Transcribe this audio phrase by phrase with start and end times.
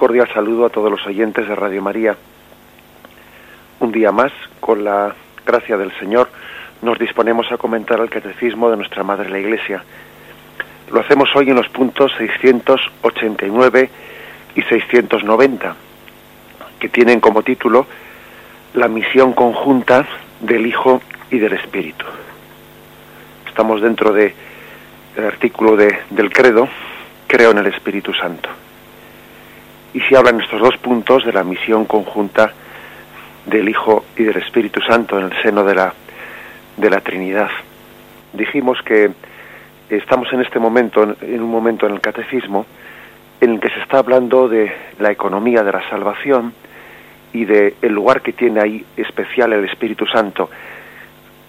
[0.00, 2.16] cordial saludo a todos los oyentes de Radio María.
[3.80, 6.30] Un día más, con la gracia del Señor,
[6.80, 9.84] nos disponemos a comentar el catecismo de nuestra Madre la Iglesia.
[10.90, 13.90] Lo hacemos hoy en los puntos 689
[14.54, 15.76] y 690,
[16.78, 17.86] que tienen como título
[18.72, 20.06] La misión conjunta
[20.40, 22.06] del Hijo y del Espíritu.
[23.46, 24.34] Estamos dentro de,
[25.14, 26.70] del artículo de, del credo,
[27.26, 28.48] creo en el Espíritu Santo
[29.92, 32.52] y si hablan estos dos puntos de la misión conjunta
[33.46, 35.92] del Hijo y del Espíritu Santo en el seno de la,
[36.76, 37.50] de la Trinidad.
[38.32, 39.10] Dijimos que
[39.88, 42.66] estamos en este momento, en un momento en el catecismo,
[43.40, 46.52] en el que se está hablando de la economía de la salvación
[47.32, 50.50] y de el lugar que tiene ahí especial el Espíritu Santo.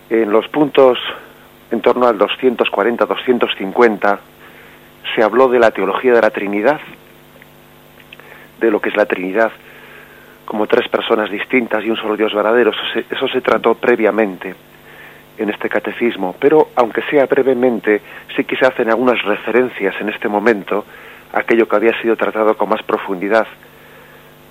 [0.09, 0.97] En los puntos
[1.69, 4.19] en torno al 240-250
[5.15, 6.79] se habló de la teología de la Trinidad,
[8.61, 9.51] de lo que es la Trinidad
[10.45, 12.71] como tres personas distintas y un solo Dios verdadero.
[13.09, 14.53] Eso se, trató previamente
[15.37, 18.01] en este catecismo, pero aunque sea brevemente,
[18.35, 20.85] sí que se hacen algunas referencias en este momento
[21.33, 23.47] a aquello que había sido tratado con más profundidad,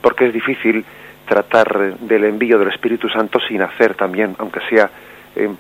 [0.01, 0.85] porque es difícil
[1.29, 4.91] tratar del envío del Espíritu Santo sin hacer también, aunque sea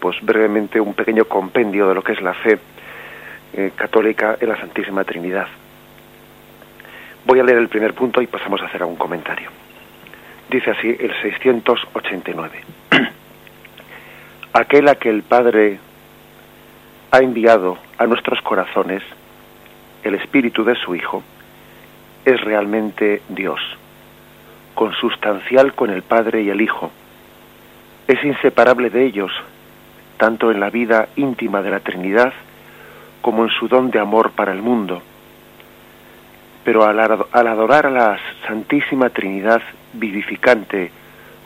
[0.00, 2.58] pues brevemente, un pequeño compendio de lo que es la fe
[3.52, 5.46] eh, católica en la Santísima Trinidad.
[7.24, 9.50] Voy a leer el primer punto y pasamos a hacer algún comentario.
[10.48, 12.60] Dice así el 689.
[14.52, 15.78] Aquel a que el Padre
[17.10, 19.02] ha enviado a nuestros corazones
[20.02, 21.22] el espíritu de su Hijo
[22.24, 23.60] es realmente Dios,
[24.74, 26.90] consustancial con el Padre y el Hijo.
[28.08, 29.30] Es inseparable de ellos,
[30.16, 32.32] tanto en la vida íntima de la Trinidad
[33.20, 35.02] como en su don de amor para el mundo
[36.64, 40.90] pero al, adorar a la Santísima Trinidad vivificante,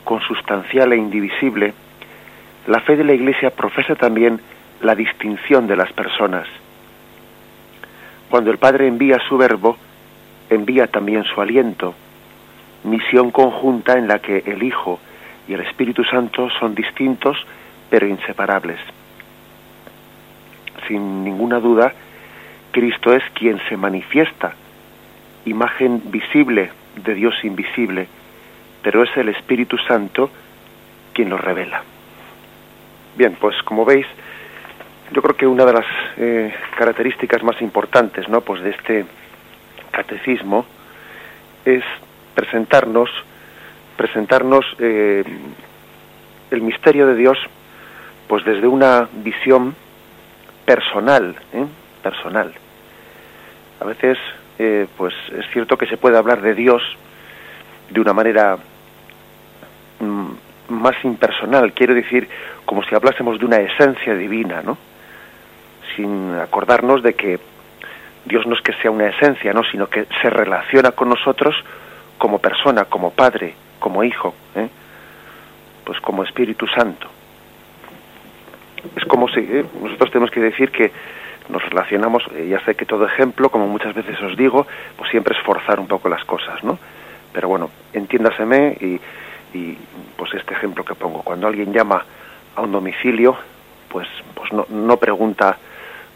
[0.03, 1.73] consustancial e indivisible,
[2.67, 4.41] la fe de la Iglesia profesa también
[4.83, 6.47] la distinción de las personas.
[8.29, 9.77] Cuando el Padre envía su verbo,
[10.51, 11.95] envía también su aliento,
[12.83, 14.99] misión conjunta en la que el Hijo
[15.47, 17.37] y el Espíritu Santo son distintos
[17.89, 18.79] pero inseparables.
[20.89, 21.93] Sin ninguna duda,
[22.73, 24.55] Cristo es quien se manifiesta
[25.45, 28.09] imagen visible de Dios invisible,
[28.83, 30.31] pero es el Espíritu Santo
[31.13, 31.83] quien lo revela.
[33.17, 34.07] Bien, pues como veis,
[35.13, 38.41] yo creo que una de las eh, características más importantes, ¿no?
[38.41, 39.05] Pues de este
[39.91, 40.67] catecismo
[41.65, 41.85] es
[42.35, 43.11] presentarnos,
[43.97, 45.25] presentarnos eh,
[46.51, 47.39] el misterio de Dios,
[48.27, 49.75] pues desde una visión
[50.65, 51.67] personal, ¿eh?
[52.03, 52.53] personal.
[53.81, 54.19] A veces
[54.59, 56.83] eh, pues es cierto que se puede hablar de Dios
[57.91, 58.57] de una manera
[60.01, 60.31] mm,
[60.69, 62.29] más impersonal, quiero decir,
[62.65, 64.79] como si hablásemos de una esencia divina, ¿no?
[65.97, 67.39] Sin acordarnos de que
[68.25, 69.63] Dios no es que sea una esencia, ¿no?
[69.65, 71.55] Sino que se relaciona con nosotros
[72.19, 74.69] como persona, como padre, como hijo, ¿eh?
[75.85, 77.09] pues como Espíritu Santo.
[78.97, 79.65] Es como si ¿eh?
[79.83, 80.91] nosotros tenemos que decir que
[81.49, 84.67] nos relacionamos, eh, ya sé que todo ejemplo, como muchas veces os digo,
[84.97, 86.79] pues siempre es forzar un poco las cosas, ¿no?
[87.33, 89.01] Pero bueno, entiéndaseme y,
[89.57, 89.79] y
[90.17, 92.05] pues este ejemplo que pongo, cuando alguien llama
[92.57, 93.37] a un domicilio,
[93.89, 95.57] pues, pues no, no pregunta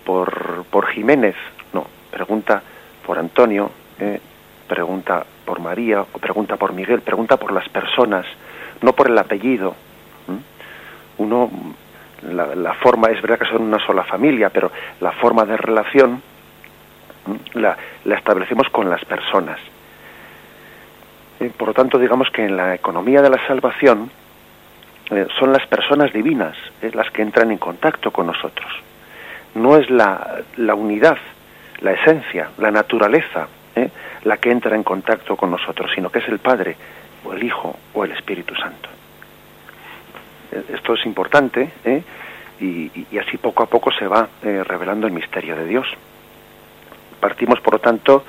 [0.05, 1.37] por, por Jiménez,
[1.73, 2.63] no, pregunta
[3.05, 4.21] por Antonio, eh,
[4.67, 8.27] pregunta por María o pregunta por Miguel, pregunta por las personas,
[8.83, 9.75] no por el apellido.
[11.19, 11.51] Uno
[12.23, 14.71] la, forma, es verdad que son una sola familia, pero
[15.01, 16.23] la forma de relación
[17.55, 19.59] la, establecemos con las personas.
[21.41, 24.11] Eh, por lo tanto, digamos que en la economía de la salvación
[25.11, 28.71] eh, son las personas divinas eh, las que entran en contacto con nosotros.
[29.55, 31.19] No es la, la unidad,
[31.81, 33.49] la esencia, la naturaleza
[34.25, 36.77] la que entra en contacto con nosotros, sino que es el Padre
[37.25, 38.89] o el Hijo o el Espíritu Santo.
[40.51, 42.03] Esto es importante ¿eh?
[42.61, 45.87] y, así poco a poco se va eh, revelando el misterio de Dios.
[47.21, 48.25] Partimos, por lo tanto,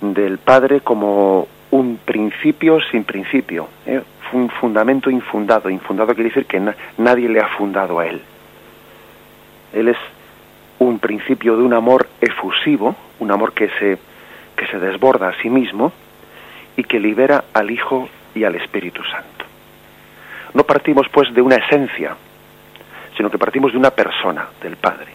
[0.00, 4.02] del Padre como un principio sin principio, ¿eh?
[4.32, 5.70] un fundamento infundado.
[5.70, 6.60] Infundado quiere decir que
[6.98, 8.20] nadie le ha fundado a Él.
[9.72, 9.98] Él es
[10.78, 13.98] un principio de un amor efusivo, un amor que se,
[14.56, 15.92] que se desborda a sí mismo
[16.76, 19.39] y que libera al Hijo y al Espíritu Santo.
[20.54, 22.16] No partimos pues de una esencia,
[23.16, 25.12] sino que partimos de una persona, del Padre.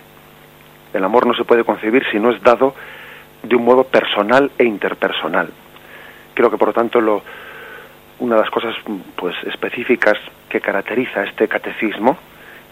[0.93, 2.73] El amor no se puede concebir si no es dado
[3.43, 5.49] de un modo personal e interpersonal.
[6.33, 7.21] Creo que por lo tanto lo,
[8.19, 8.75] una de las cosas
[9.15, 10.17] pues específicas
[10.49, 12.17] que caracteriza este catecismo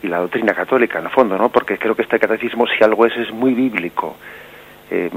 [0.02, 1.50] y la doctrina católica en el fondo, ¿no?
[1.50, 4.16] Porque creo que este catecismo si algo es es muy bíblico.
[4.90, 5.10] Eh,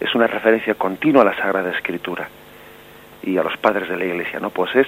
[0.00, 2.28] es una referencia continua a la Sagrada Escritura
[3.22, 4.50] y a los padres de la Iglesia, ¿no?
[4.50, 4.86] Pues es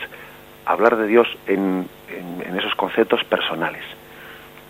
[0.72, 3.82] hablar de Dios en, en, esos conceptos personales.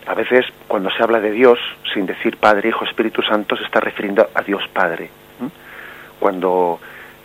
[0.06, 1.58] A veces, cuando se habla de Dios,
[1.93, 5.11] sin decir Padre, Hijo, Espíritu Santo, se está refiriendo a Dios Padre.
[6.19, 6.79] Cuando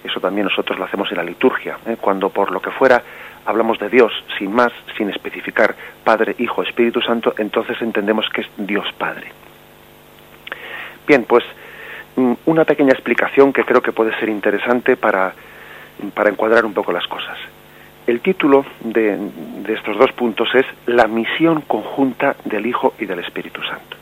[0.04, 1.98] eso también nosotros lo hacemos en la liturgia, ¿eh?
[2.00, 3.02] cuando por lo que fuera
[3.46, 8.48] hablamos de Dios sin más, sin especificar Padre, Hijo, Espíritu Santo, entonces entendemos que es
[8.58, 9.32] Dios Padre.
[11.08, 11.44] Bien, pues
[12.16, 15.34] mm, una pequeña explicación que creo que puede ser interesante para,
[16.14, 17.38] para encuadrar un poco las cosas.
[18.08, 19.18] El título de,
[19.68, 23.98] estos dos puntos es La misión conjunta del Hijo y del Espíritu Santo.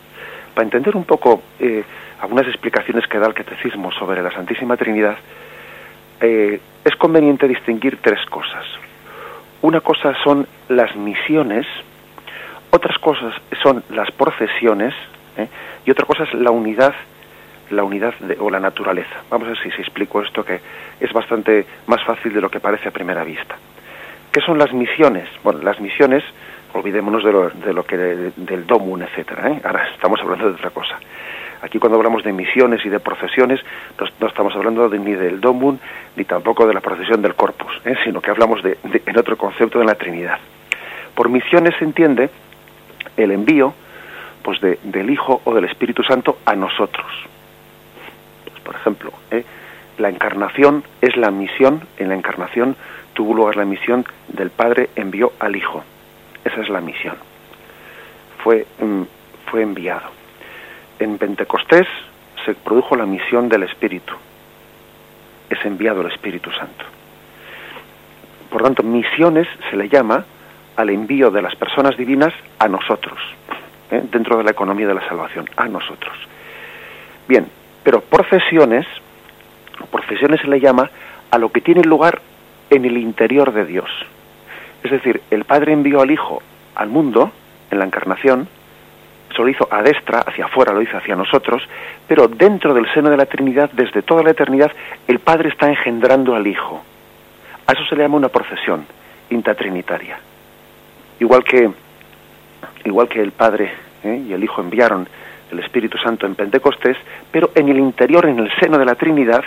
[0.53, 1.83] Para entender un poco eh,
[2.19, 5.15] algunas explicaciones que da el Catecismo sobre la Santísima Trinidad,
[6.19, 8.65] eh, es conveniente distinguir tres cosas.
[9.61, 11.65] Una cosa son las misiones,
[12.71, 14.93] otras cosas son las procesiones
[15.37, 15.47] ¿eh?
[15.85, 16.93] y otra cosa es la unidad
[17.69, 19.23] la unidad o la naturaleza.
[19.31, 20.59] Vamos a ver si se explico esto que
[20.99, 23.55] es bastante más fácil de lo que parece a primera vista.
[24.33, 25.29] ¿Qué son las misiones?
[25.43, 26.23] Bueno, las misiones,
[26.73, 29.47] olvidémonos de lo, de lo que del domun, etcétera.
[29.51, 29.61] ¿eh?
[29.63, 30.97] Ahora estamos hablando de otra cosa.
[31.61, 33.59] Aquí cuando hablamos de misiones y de procesiones,
[34.19, 35.79] no, estamos hablando ni del domun
[36.15, 37.93] ni tampoco de la procesión del corpus, ¿eh?
[38.03, 40.39] sino que hablamos de, en otro concepto de la Trinidad.
[41.13, 42.31] Por misiones se entiende
[43.15, 43.75] el envío
[44.41, 47.05] pues del Hijo o del Espíritu Santo a nosotros.
[48.45, 49.45] Pues, por ejemplo, ¿eh?
[49.99, 52.75] la encarnación es la misión, en la encarnación
[53.13, 55.83] tuvo lugar la misión del Padre envió al Hijo.
[56.43, 57.15] Esa es la misión.
[58.43, 59.03] Fue, mm,
[59.49, 60.23] fue enviado
[61.03, 61.87] en Pentecostés
[62.45, 64.13] se produjo la misión del Espíritu.
[65.49, 66.85] Es enviado el Espíritu Santo.
[68.49, 70.25] Por tanto, misiones se le llama
[70.75, 73.19] al envío de las personas divinas a nosotros,
[73.91, 74.01] ¿eh?
[74.11, 76.15] dentro de la economía de la salvación, a nosotros.
[77.27, 77.47] Bien,
[77.83, 78.85] pero procesiones,
[79.91, 80.89] procesiones se le llama
[81.31, 82.21] a lo que tiene lugar
[82.69, 83.89] en el interior de Dios.
[84.83, 86.41] Es decir, el Padre envió al Hijo
[86.75, 87.31] al mundo,
[87.71, 88.47] en la encarnación,
[89.31, 91.63] eso lo hizo a destra, hacia afuera, lo hizo hacia nosotros,
[92.07, 94.71] pero dentro del seno de la Trinidad, desde toda la eternidad,
[95.07, 96.83] el Padre está engendrando al Hijo.
[97.65, 98.85] A eso se le llama una procesión
[99.31, 100.19] intratrinitaria.
[101.19, 101.71] Igual que,
[102.85, 103.71] igual que el Padre
[104.03, 104.23] ¿eh?
[104.27, 105.07] y el Hijo enviaron
[105.51, 106.97] el Espíritu Santo en Pentecostés,
[107.31, 109.43] pero en el interior, en el seno de la Trinidad,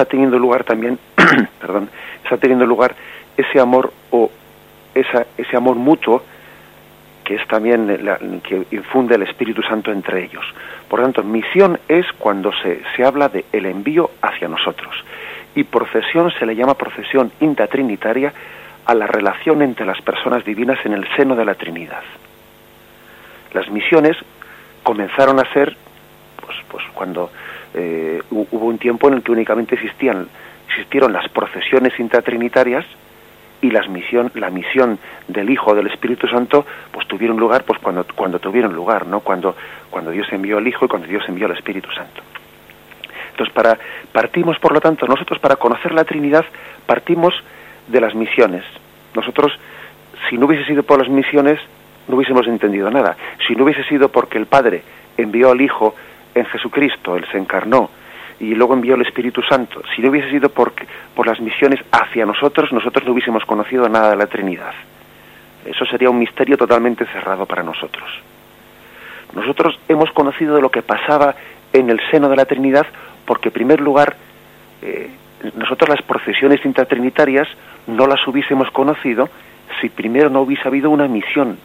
[0.00, 0.98] está teniendo lugar también,
[1.60, 1.90] perdón,
[2.24, 2.94] está teniendo lugar
[3.36, 4.30] ese amor o
[4.94, 6.22] esa, ese amor mutuo
[7.22, 10.44] que es también la, que infunde el Espíritu Santo entre ellos.
[10.88, 14.96] Por tanto, misión es cuando se, se habla de el envío hacia nosotros.
[15.54, 18.32] Y procesión se le llama procesión intratrinitaria
[18.86, 22.02] a la relación entre las personas divinas en el seno de la Trinidad.
[23.52, 24.16] Las misiones
[24.82, 25.76] comenzaron a ser,
[26.44, 27.30] pues, pues cuando
[27.74, 30.28] eh, hubo un tiempo en el que únicamente existían,
[30.68, 32.84] existieron las procesiones intratrinitarias,
[33.62, 38.04] y las misión, la misión del Hijo del Espíritu Santo pues tuvieron lugar pues cuando,
[38.14, 39.20] cuando tuvieron lugar, ¿no?
[39.20, 39.54] Cuando,
[39.90, 42.22] cuando Dios envió al Hijo y cuando Dios envió al Espíritu Santo.
[43.30, 43.78] Entonces, para,
[44.12, 46.44] partimos, por lo tanto, nosotros para conocer la Trinidad
[46.86, 47.34] partimos
[47.88, 48.64] de las misiones.
[49.14, 49.52] Nosotros,
[50.28, 51.58] si no hubiese sido por las misiones,
[52.08, 53.16] no hubiésemos entendido nada.
[53.46, 54.82] Si no hubiese sido porque el Padre
[55.16, 55.94] envió al Hijo
[56.34, 57.90] en Jesucristo, Él se encarnó,
[58.40, 59.82] y luego envió el Espíritu Santo.
[59.94, 60.72] Si no hubiese sido por,
[61.26, 64.72] las misiones hacia nosotros, nosotros no hubiésemos conocido nada de la Trinidad.
[65.66, 68.08] Eso sería un misterio totalmente cerrado para nosotros.
[69.34, 71.34] Nosotros hemos conocido de lo que pasaba
[71.72, 72.86] en el seno de la Trinidad
[73.26, 74.16] porque, en primer lugar,
[74.80, 75.10] eh,
[75.54, 77.46] nosotros las procesiones intratrinitarias
[77.86, 79.28] no las hubiésemos conocido
[79.80, 81.58] si primero no hubiese habido una misión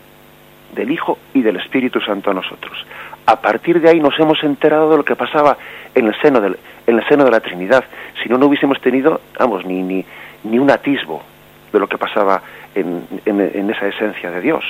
[0.74, 2.86] del Hijo y del Espíritu Santo a nosotros.
[3.26, 5.58] A partir de ahí nos hemos enterado de lo que pasaba
[5.96, 7.84] en el seno, del, en el seno de la Trinidad.
[8.22, 10.06] Si no, no hubiésemos tenido, vamos, ni, ni,
[10.44, 11.24] ni un atisbo
[11.74, 12.42] de lo que pasaba
[12.76, 14.64] en, en, esa esencia de Dios.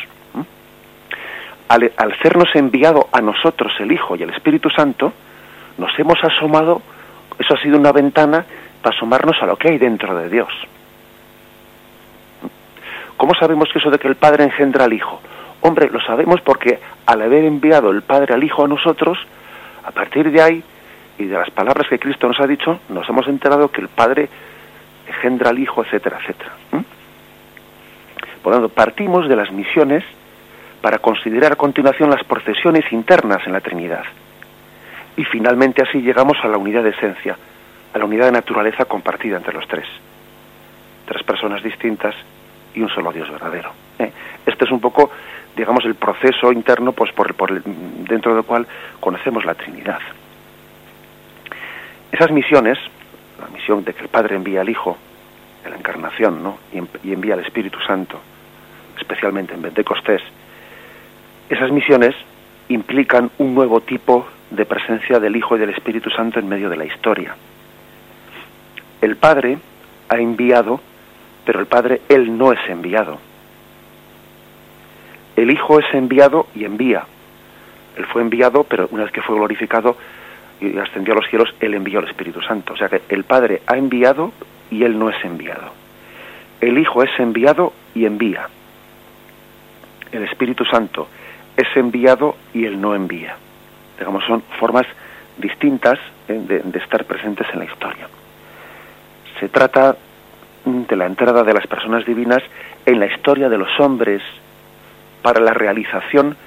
[1.67, 5.11] Al, al sernos enviado a nosotros el Hijo y el Espíritu Santo,
[5.77, 6.81] nos hemos asomado,
[7.37, 8.45] eso ha sido una ventana
[8.81, 10.49] para asomarnos a lo que hay dentro de Dios.
[13.17, 15.21] ¿Cómo sabemos que eso de que el Padre engendra al Hijo?
[15.65, 19.17] Hombre, lo sabemos porque al haber enviado el Padre al Hijo a nosotros,
[19.83, 20.63] a partir de ahí
[21.17, 24.29] y de las palabras que Cristo nos ha dicho, nos hemos enterado que el Padre
[25.07, 26.51] engendra al Hijo, etcétera, etcétera.
[28.43, 30.03] Por lo tanto, partimos de las misiones
[30.81, 34.03] para considerar a continuación las procesiones internas en la Trinidad.
[35.17, 37.35] Y finalmente así llegamos a la unidad de esencia,
[37.91, 39.87] a la unidad de naturaleza compartida entre los tres.
[41.07, 42.13] tres personas distintas
[42.75, 43.71] y un solo Dios verdadero.
[43.97, 44.11] ¿eh?
[44.45, 45.09] Este es un poco,
[45.55, 48.67] digamos, el proceso interno pues, por, por dentro del cual
[48.99, 49.99] conocemos la Trinidad.
[52.11, 52.77] Esas misiones,
[53.39, 54.97] la misión de que el Padre envía al Hijo,
[55.63, 56.57] en la encarnación, ¿no?
[57.03, 58.19] y, envía al Espíritu Santo,
[58.97, 60.21] especialmente en Pentecostés,
[61.49, 62.15] esas misiones
[62.69, 66.77] implican un nuevo tipo de presencia del Hijo y del Espíritu Santo en medio de
[66.77, 67.35] la historia.
[69.01, 69.57] El Padre
[70.09, 70.79] ha enviado,
[71.45, 73.19] pero el Padre, Él no es enviado.
[75.35, 77.03] El Hijo es enviado y envía.
[77.97, 79.97] Él fue enviado, pero una vez que fue glorificado
[80.59, 82.73] y ascendió a los cielos, Él envió al Espíritu Santo.
[82.73, 84.31] O sea que el Padre ha enviado
[84.71, 85.71] y Él no es enviado.
[86.61, 88.47] El Hijo es enviado y envía.
[90.11, 91.07] El Espíritu Santo
[91.57, 93.35] es enviado y Él no envía.
[93.97, 94.85] Digamos, son formas
[95.37, 98.07] distintas eh, de estar presentes en la historia.
[99.39, 99.97] Se trata
[100.65, 102.41] de la entrada de las personas divinas
[102.85, 104.21] en la historia de los hombres
[105.25, 106.37] para la realización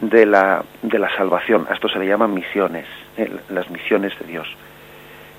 [0.00, 1.66] de la, de la salvación.
[1.68, 2.86] A esto se le llaman misiones,
[3.18, 4.48] eh, las misiones de Dios.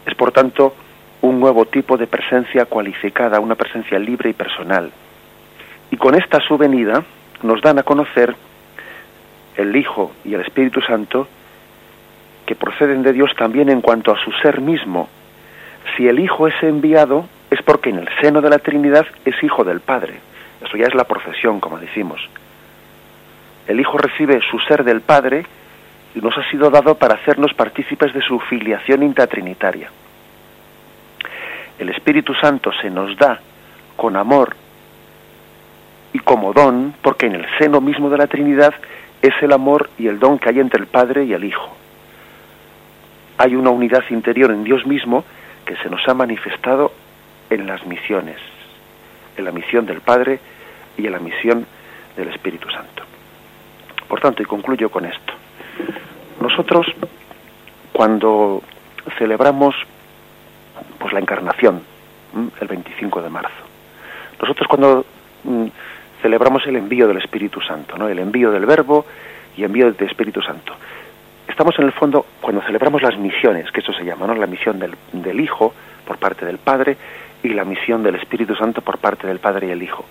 [0.05, 0.75] Es por tanto
[1.21, 4.91] un nuevo tipo de presencia cualificada, una presencia libre y personal.
[5.89, 7.03] Y con esta su venida
[7.41, 8.35] nos dan a conocer
[9.57, 11.27] el Hijo y el Espíritu Santo
[12.45, 15.09] que proceden de Dios también en cuanto a su ser mismo.
[15.97, 19.63] Si el Hijo es enviado, es porque en el seno de la Trinidad es hijo
[19.63, 20.19] del Padre.
[20.63, 22.21] Eso ya es la procesión, como decimos.
[23.67, 25.45] El Hijo recibe su ser del Padre
[26.13, 29.89] y nos ha sido dado para hacernos partícipes de su filiación intratrinitaria.
[31.77, 33.39] El Espíritu Santo se nos da
[33.95, 34.55] con amor
[36.13, 38.73] y como don, porque en el seno mismo de la Trinidad
[39.21, 41.75] es el amor y el don que hay entre el Padre y el Hijo.
[43.37, 45.25] Hay una unidad interior en Dios mismo
[45.65, 46.93] que se nos ha manifestado
[47.49, 48.37] en las misiones,
[49.35, 50.39] en la misión del Padre
[50.97, 51.65] y en la misión
[52.15, 53.14] del Espíritu Santo.
[54.07, 55.33] Por tanto, y concluyo con esto,
[56.41, 56.87] nosotros
[57.91, 58.61] cuando
[59.17, 59.75] celebramos
[60.99, 61.81] pues la encarnación,
[62.59, 63.63] el 25 de marzo,
[64.41, 65.05] nosotros cuando
[65.43, 65.65] mm,
[66.21, 68.09] celebramos el envío del Espíritu Santo, ¿no?
[68.09, 69.05] el envío del Verbo
[69.55, 70.73] y envío del Espíritu Santo,
[71.47, 74.35] estamos en el fondo, cuando celebramos las misiones, que eso se llama, ¿no?
[74.35, 75.73] la misión del, del Hijo
[76.05, 76.97] por parte del Padre
[77.43, 80.05] y la misión del Espíritu Santo por parte del Padre y el Hijo.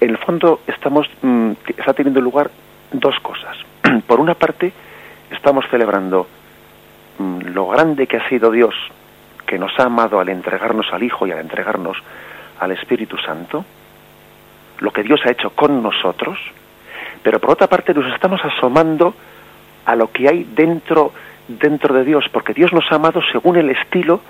[0.00, 2.50] En el fondo estamos mm, está teniendo lugar
[2.92, 3.56] dos cosas.
[4.06, 4.72] por una parte,
[5.30, 6.26] estamos celebrando
[7.18, 8.74] mm, lo grande que ha sido Dios,
[9.46, 11.96] que nos ha amado al entregarnos al Hijo y al entregarnos
[12.60, 13.64] al Espíritu Santo,
[14.78, 16.38] lo que Dios ha hecho con nosotros,
[17.22, 19.14] pero por otra parte nos estamos asomando
[19.84, 21.12] a lo que hay dentro
[21.48, 24.20] dentro de Dios, porque Dios nos ha amado según el estilo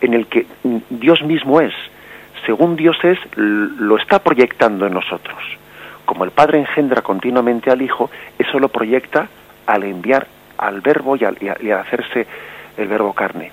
[0.00, 0.46] en el que
[0.90, 1.74] Dios mismo es,
[2.46, 5.38] según Dios es, lo está proyectando en nosotros.
[6.04, 9.28] Como el Padre engendra continuamente al Hijo, eso lo proyecta
[9.66, 10.26] al enviar
[10.58, 11.36] al Verbo y al,
[11.72, 12.26] hacerse
[12.76, 13.50] el Verbo carne.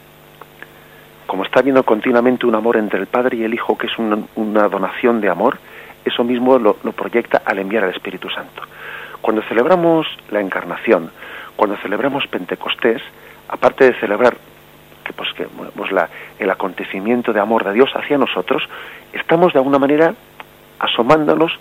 [1.25, 4.67] Como está viendo continuamente un amor entre el Padre y el Hijo, que es una,
[4.67, 5.57] donación de amor,
[6.03, 8.63] eso mismo lo, lo proyecta al enviar al Espíritu Santo.
[9.21, 11.11] Cuando celebramos la encarnación,
[11.55, 13.01] cuando celebramos Pentecostés,
[13.47, 14.35] aparte de celebrar
[15.03, 18.63] que pues que pues la, el acontecimiento de amor de Dios hacia nosotros,
[19.13, 20.13] estamos de alguna manera
[20.79, 21.51] asomándonos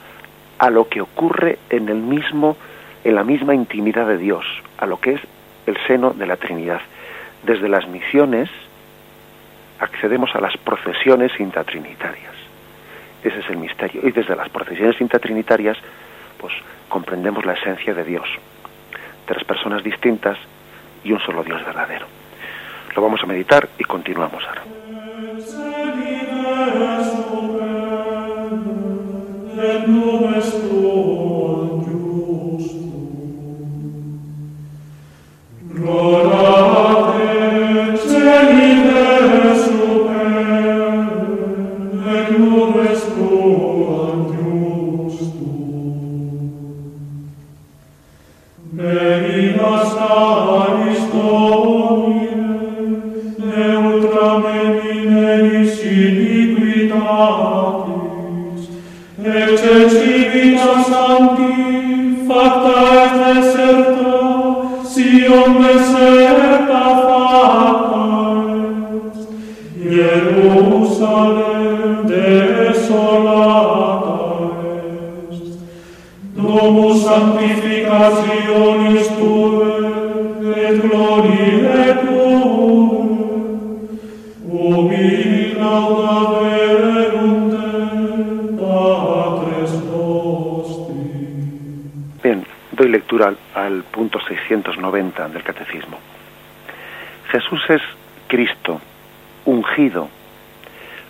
[0.61, 2.57] a lo que ocurre en el mismo
[3.03, 4.45] en la misma intimidad de Dios,
[4.77, 5.21] a lo que es
[5.67, 6.83] el seno de la Trinidad.
[7.43, 8.51] Desde las misiones
[9.79, 12.35] accedemos a las procesiones intratrinitarias.
[13.25, 14.07] Ese es el misterio.
[14.07, 15.79] Y desde las procesiones intratrinitarias,
[16.39, 16.53] pues
[16.91, 18.29] comprendemos la esencia de Dios.
[19.25, 20.37] Tres personas distintas
[21.03, 22.05] y un solo Dios verdadero.
[22.95, 24.65] Lo vamos a meditar y continuamos ahora.
[60.31, 61.50] Spiritus Sancti
[93.21, 95.99] lectura al, punto 690 del Catecismo.
[97.31, 97.83] Jesús es
[98.29, 98.81] Cristo,
[99.45, 100.09] ungido,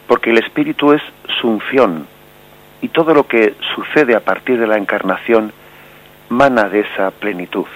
[0.06, 1.02] porque el Espíritu es
[1.40, 2.06] su unción
[2.82, 5.52] y todo lo que sucede a partir de la encarnación
[6.28, 7.66] mana de esa plenitud.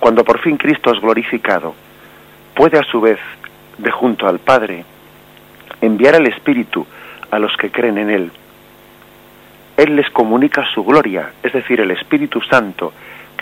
[0.00, 1.74] Cuando por fin Cristo es glorificado,
[2.54, 3.18] puede a su vez,
[3.78, 4.84] de junto al Padre,
[5.80, 6.86] enviar el Espíritu
[7.30, 8.30] a los que creen en Él.
[9.76, 12.92] Él les comunica su gloria, es decir, el Espíritu Santo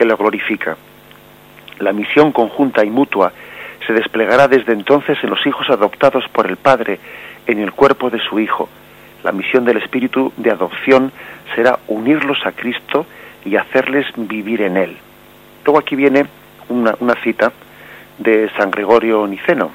[0.01, 0.79] que lo glorifica.
[1.79, 3.35] La misión conjunta y mutua
[3.87, 6.99] se desplegará desde entonces en los hijos adoptados por el Padre
[7.47, 8.71] en el cuerpo de su Hijo.
[9.23, 11.13] La misión del Espíritu de adopción
[11.55, 13.05] será unirlos a Cristo
[13.45, 14.97] y hacerles vivir en Él.
[15.67, 16.25] Luego aquí viene
[16.71, 17.53] una, una cita
[18.17, 19.71] de San Gregorio Niceno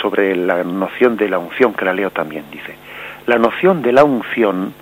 [0.00, 2.76] sobre la noción de la unción, que la leo también, dice.
[3.26, 4.74] La noción de la unción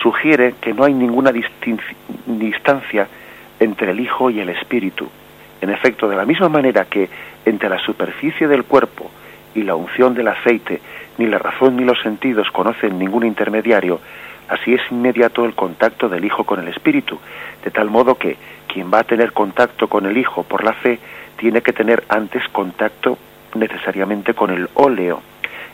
[0.00, 3.08] sugiere que no hay ninguna distancia
[3.62, 5.08] entre el Hijo y el Espíritu.
[5.60, 7.08] En efecto, de la misma manera que
[7.44, 9.10] entre la superficie del cuerpo
[9.54, 10.80] y la unción del aceite,
[11.18, 14.00] ni la razón ni los sentidos conocen ningún intermediario,
[14.48, 17.18] así es inmediato el contacto del Hijo con el Espíritu,
[17.64, 20.98] de tal modo que quien va a tener contacto con el Hijo por la fe
[21.36, 23.18] tiene que tener antes contacto
[23.54, 25.20] necesariamente con el óleo.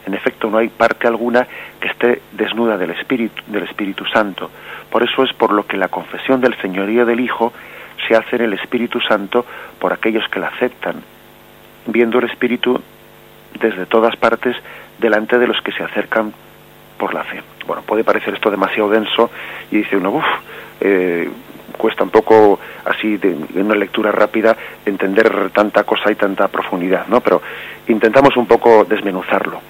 [0.07, 1.47] En efecto, no hay parte alguna
[1.81, 4.51] que esté desnuda del Espíritu, del Espíritu Santo.
[4.91, 7.53] Por eso es por lo que la confesión del señorío del Hijo
[8.07, 9.45] se hace en el Espíritu Santo
[9.79, 11.03] por aquellos que la aceptan,
[11.87, 12.81] viendo el Espíritu
[13.61, 14.57] desde todas partes
[14.99, 16.33] delante de los que se acercan
[16.99, 17.43] por la fe.
[17.67, 19.31] Bueno, puede parecer esto demasiado denso
[19.71, 20.27] y dice uno, uff,
[20.81, 21.29] eh,
[21.77, 27.21] cuesta un poco así de, una lectura rápida entender tanta cosa y tanta profundidad, ¿no?
[27.21, 27.41] Pero
[27.87, 29.61] intentamos un poco desmenuzarlo.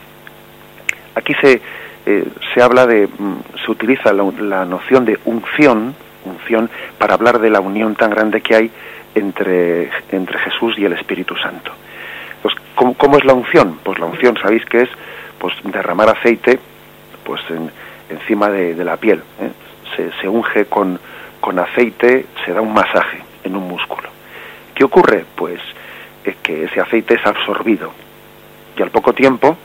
[1.15, 1.61] Aquí se,
[2.07, 5.95] eh, se habla de, mm, se utiliza la, noción de unción,
[6.25, 8.71] unción para hablar de la unión tan grande que hay
[9.15, 11.73] entre, entre Jesús y el Espíritu Santo.
[12.43, 13.79] Pues, ¿cómo, es la unción?
[13.83, 14.89] Pues la unción, sabéis que es
[15.39, 16.59] pues derramar aceite
[17.25, 17.41] pues
[18.09, 19.23] encima de, la piel.
[19.41, 19.51] ¿eh?
[19.97, 20.99] Se, se unge con,
[21.41, 24.09] con aceite se da un masaje en un músculo.
[24.75, 25.25] ¿Qué ocurre?
[25.35, 25.61] Pues
[26.25, 27.93] es que ese aceite es absorbido
[28.79, 29.57] y al poco tiempo,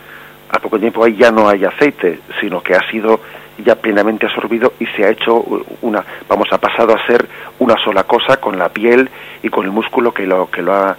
[0.53, 3.19] al poco tiempo ahí ya no hay aceite, sino que ha sido
[3.57, 5.43] ya plenamente absorbido y se ha hecho
[5.81, 9.09] una, vamos, ha pasado a ser una sola cosa con la piel
[9.41, 10.95] y con el músculo que lo que lo ha,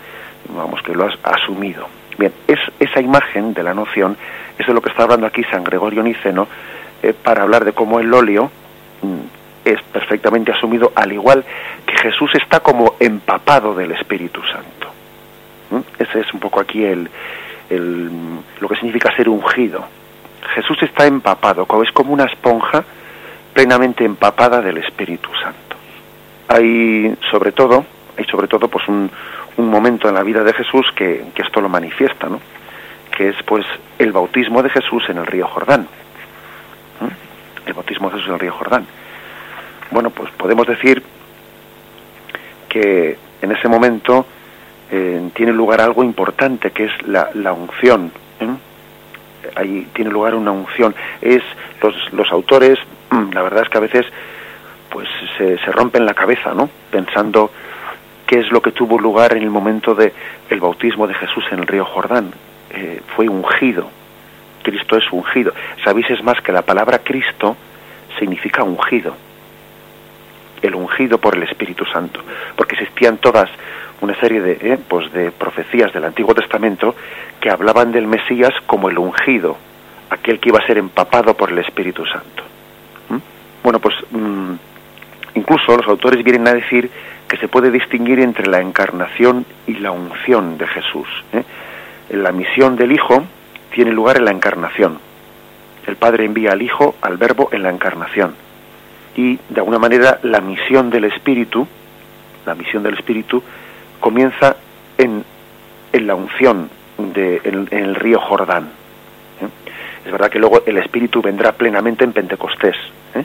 [0.49, 1.87] vamos, que lo ha asumido.
[2.19, 4.17] Bien, es esa imagen de la noción,
[4.59, 6.49] es lo que está hablando aquí San Gregorio Niceno
[7.01, 8.51] eh, para hablar de cómo el óleo
[9.03, 11.45] mm, es perfectamente asumido, al igual
[11.87, 14.89] que Jesús está como empapado del Espíritu Santo.
[15.71, 16.03] ¿Mm?
[16.03, 17.09] Ese es un poco aquí el,
[17.71, 19.85] lo que significa ser ungido.
[20.55, 22.85] Jesús está empapado, es como una esponja
[23.53, 25.77] plenamente empapada del Espíritu Santo.
[26.49, 27.85] Hay sobre todo,
[28.17, 29.11] hay sobre todo pues un,
[29.57, 32.41] momento en la vida de Jesús que, que esto lo manifiesta, ¿no?
[33.17, 33.65] que es pues
[33.99, 35.83] el bautismo de Jesús en el río Jordán.
[37.01, 37.69] ¿Mm?
[37.69, 38.85] El bautismo de Jesús en el río Jordán
[39.95, 41.03] bueno, pues podemos decir
[42.69, 44.27] que en ese momento
[44.91, 48.13] eh, tiene lugar algo importante, que es la, la unción.
[48.41, 48.49] ¿eh?
[49.57, 50.95] Ahí tiene lugar una unción.
[51.21, 51.43] Es
[51.83, 52.79] los, los autores,
[53.33, 54.07] la verdad es que a veces
[54.91, 56.71] pues se, rompen la cabeza, ¿no?
[56.91, 57.51] Pensando
[58.27, 60.13] qué es lo que tuvo lugar en el momento de
[60.49, 62.31] el bautismo de Jesús en el río Jordán.
[62.71, 63.89] Eh, fue ungido.
[64.63, 65.53] Cristo es ungido.
[65.83, 67.57] Sabéis es más que la palabra Cristo
[68.19, 69.15] significa ungido
[70.67, 72.21] el ungido por el Espíritu Santo,
[72.57, 73.51] porque existían todas
[74.05, 76.95] una serie de, eh, pues de profecías del Antiguo Testamento
[77.41, 79.57] que hablaban del Mesías como el ungido,
[80.11, 82.43] aquel que iba a ser empapado por el Espíritu Santo.
[83.09, 83.17] ¿Mm?
[83.63, 84.53] Bueno, pues mm,
[85.35, 86.91] incluso los autores vienen a decir
[87.29, 91.09] que se puede distinguir entre la encarnación y la unción de Jesús.
[91.33, 91.43] ¿eh?
[92.11, 93.25] La misión del Hijo
[93.73, 94.99] tiene lugar en la encarnación.
[95.87, 98.35] El Padre envía al Hijo, al Verbo, en la encarnación
[99.17, 101.67] y de alguna manera la misión del espíritu,
[102.47, 103.43] la misión del espíritu
[104.05, 104.55] comienza
[104.99, 105.25] en,
[105.91, 108.65] en la unción de, en, el río Jordán.
[109.41, 109.49] ¿eh?
[110.05, 112.77] Es verdad que luego el espíritu vendrá plenamente en Pentecostés,
[113.15, 113.25] ¿eh?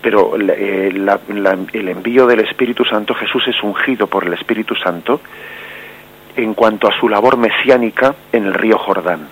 [0.00, 5.20] pero eh, el envío del Espíritu Santo, Jesús es ungido por el Espíritu Santo
[6.34, 9.28] en cuanto a su labor mesiánica en el río Jordán.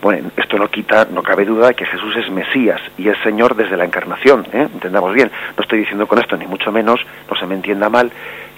[0.00, 3.54] Bueno, esto no quita, no cabe duda de que Jesús es Mesías y es Señor
[3.54, 5.30] desde la encarnación, entendamos bien.
[5.54, 6.98] No estoy diciendo con esto, ni mucho menos,
[7.30, 8.10] no se me entienda mal,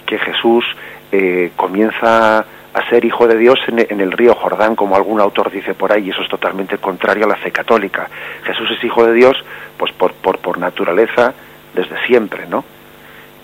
[0.05, 0.65] que Jesús
[1.11, 5.73] eh, comienza a ser hijo de Dios en, el río Jordán, como algún autor dice
[5.73, 8.09] por ahí, y eso es totalmente contrario a la fe católica.
[8.43, 9.37] Jesús es hijo de Dios,
[9.77, 11.33] pues por, por, por naturaleza,
[11.73, 12.65] desde siempre, ¿no?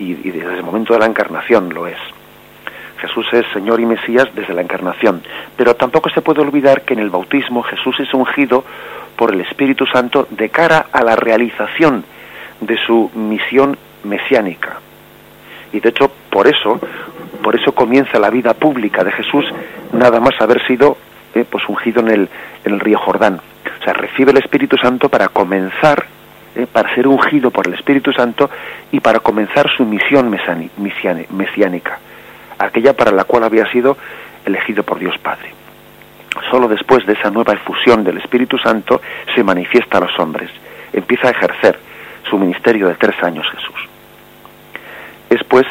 [0.01, 1.97] y, desde el momento de la encarnación lo es.
[2.97, 5.23] Jesús es Señor y Mesías desde la encarnación,
[5.55, 8.63] pero tampoco se puede olvidar que en el bautismo Jesús es ungido
[9.15, 12.03] por el Espíritu Santo de cara a la realización
[12.59, 14.79] de su misión mesiánica.
[15.73, 16.79] Y de hecho, por eso,
[17.43, 19.45] por eso comienza la vida pública de Jesús,
[19.93, 20.97] nada más haber sido
[21.33, 22.29] eh, pues ungido en el,
[22.65, 23.39] en el río Jordán.
[23.79, 26.05] O sea, recibe el Espíritu Santo para comenzar,
[26.55, 28.49] eh, para ser ungido por el Espíritu Santo
[28.91, 30.29] y para comenzar su misión
[31.29, 31.99] mesiánica,
[32.59, 33.97] aquella para la cual había sido
[34.45, 35.53] elegido por Dios Padre.
[36.49, 39.01] Solo después de esa nueva efusión del Espíritu Santo
[39.35, 40.49] se manifiesta a los hombres,
[40.93, 41.77] empieza a ejercer
[42.29, 43.80] su ministerio de tres años Jesús.
[45.31, 45.65] Después,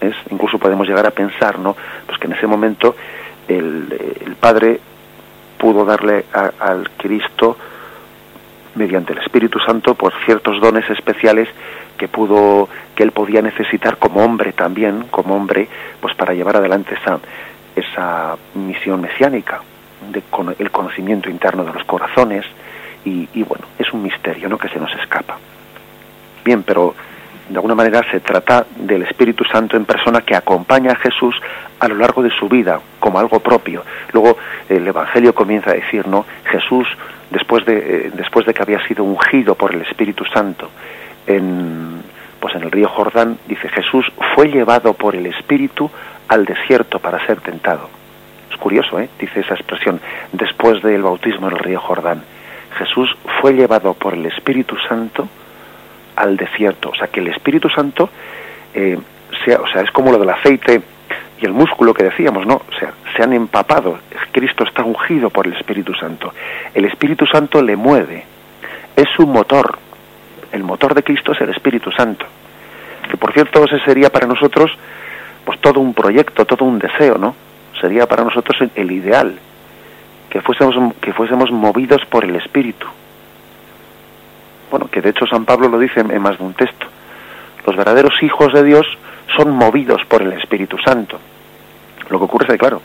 [0.00, 1.76] es, incluso podemos llegar a pensar, ¿no?
[2.06, 2.96] Pues que en ese momento
[3.46, 4.80] el, Padre
[5.58, 7.56] pudo darle al Cristo
[8.74, 11.48] mediante el Espíritu Santo por ciertos dones especiales
[11.96, 15.68] que pudo que él podía necesitar como hombre también como hombre
[16.00, 17.20] pues para llevar adelante esa
[17.76, 19.60] esa misión mesiánica
[20.10, 22.44] de con el conocimiento interno de los corazones
[23.04, 25.38] y, y bueno es un misterio no que se nos escapa
[26.44, 26.94] bien pero
[27.48, 31.34] de alguna manera se trata del Espíritu Santo en persona que acompaña a Jesús
[31.78, 33.84] a lo largo de su vida como algo propio.
[34.12, 34.36] Luego
[34.68, 36.24] el Evangelio comienza a decir, ¿no?
[36.44, 36.86] Jesús,
[37.30, 40.70] después de, eh, después de que había sido ungido por el Espíritu Santo
[41.26, 42.02] en,
[42.38, 45.90] pues en el río Jordán, dice Jesús fue llevado por el Espíritu
[46.28, 47.88] al desierto para ser tentado.
[48.50, 49.08] Es curioso, ¿eh?
[49.18, 50.00] Dice esa expresión,
[50.32, 52.22] después del bautismo en el río Jordán.
[52.78, 55.28] Jesús fue llevado por el Espíritu Santo
[56.16, 56.90] al desierto.
[56.90, 58.10] O sea, que el Espíritu Santo
[58.74, 58.98] eh,
[59.44, 60.82] sea, o sea, es como lo del aceite
[61.40, 62.54] y el músculo que decíamos, ¿no?
[62.54, 63.98] O sea, se han empapado.
[64.30, 66.32] Cristo está ungido por el Espíritu Santo.
[66.74, 68.24] El Espíritu Santo le mueve.
[68.96, 69.78] Es su motor.
[70.52, 72.26] El motor de Cristo es el Espíritu Santo.
[73.10, 74.70] Que por cierto, ese sería para nosotros
[75.44, 77.34] pues todo un proyecto, todo un deseo, ¿no?
[77.80, 79.38] Sería para nosotros el ideal
[80.30, 82.86] que fuésemos que fuésemos movidos por el Espíritu
[84.72, 86.86] bueno, que de hecho San Pablo lo dice en más de un texto.
[87.66, 88.86] Los verdaderos hijos de Dios
[89.36, 91.20] son movidos por el Espíritu Santo.
[92.08, 92.80] Lo que ocurre es que, claro,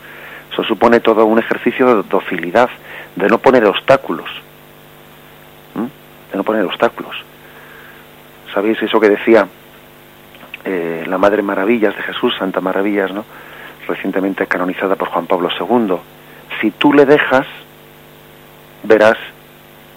[0.52, 2.68] eso supone todo un ejercicio de docilidad,
[3.16, 4.28] de no poner obstáculos.
[5.74, 7.16] De no poner obstáculos.
[8.52, 9.48] ¿Sabéis eso que decía
[10.66, 13.24] eh, la Madre Maravillas de Jesús, Santa Maravillas, ¿no?
[13.86, 15.96] recientemente canonizada por Juan Pablo II?
[16.60, 17.46] Si tú le dejas,
[18.82, 19.16] verás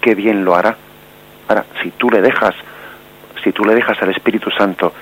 [0.00, 0.74] qué bien lo hará.
[1.52, 2.54] Ahora, si tú le dejas,
[3.44, 4.94] si tú le dejas al Espíritu Santo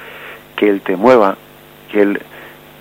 [0.56, 1.36] que Él te mueva,
[1.92, 2.20] que Él,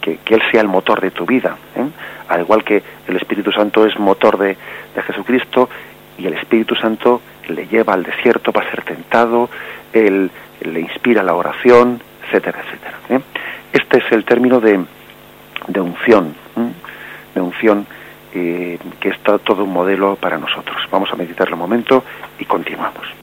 [0.02, 1.86] que, él sea el motor de tu vida, ¿eh?
[2.30, 4.58] al igual que el Espíritu Santo es motor de,
[5.06, 5.70] Jesucristo
[6.18, 9.52] y el Espíritu Santo le lleva al desierto para ser tentado,
[9.94, 12.98] Él le inspira la oración, etcétera, etcétera.
[13.10, 13.20] ¿eh?
[13.72, 14.84] Este es el término de,
[15.68, 16.72] de unción, ¿eh?
[17.36, 17.86] de unción
[18.32, 18.80] que
[19.10, 20.78] está todo un modelo para nosotros.
[20.90, 22.04] Vamos a meditarlo un momento
[22.40, 23.19] y continuamos.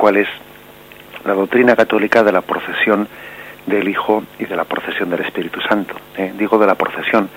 [0.00, 0.28] cuál es
[1.24, 3.06] la doctrina católica de la procesión
[3.66, 5.94] del Hijo y de la procesión del Espíritu Santo.
[6.16, 6.32] ¿eh?
[6.36, 7.28] Digo de la procesión.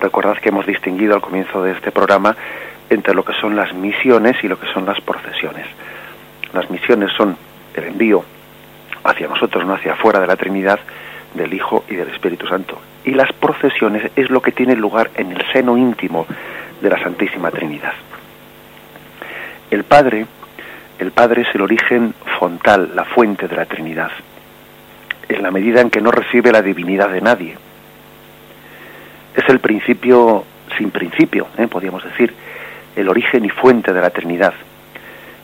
[0.00, 2.34] Recordad que hemos distinguido al comienzo de este programa
[2.88, 5.66] entre lo que son las misiones y lo que son las procesiones.
[6.52, 7.36] Las misiones son
[7.74, 8.24] el envío
[9.04, 10.80] hacia nosotros, no hacia afuera de la Trinidad,
[11.34, 12.78] del Hijo y del Espíritu Santo.
[13.04, 16.26] Y las procesiones es lo que tiene lugar en el seno íntimo
[16.80, 17.92] de la Santísima Trinidad.
[19.70, 20.26] El Padre
[20.98, 24.10] el Padre es el origen fontal, la fuente de la Trinidad,
[25.28, 27.56] en la medida en que no recibe la divinidad de nadie.
[29.34, 30.44] es el principio
[30.76, 31.66] sin principio, ¿eh?
[31.68, 32.34] podríamos decir,
[32.94, 34.54] el origen y fuente de la Trinidad,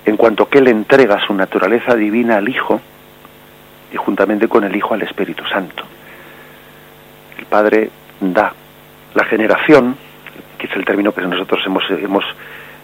[0.05, 2.81] en cuanto que Él entrega su naturaleza divina al Hijo
[3.93, 5.85] y juntamente con el Hijo al Espíritu Santo.
[7.39, 8.53] El Padre da
[9.15, 9.97] la generación,
[10.59, 12.25] que es el término que nosotros hemos, hemos,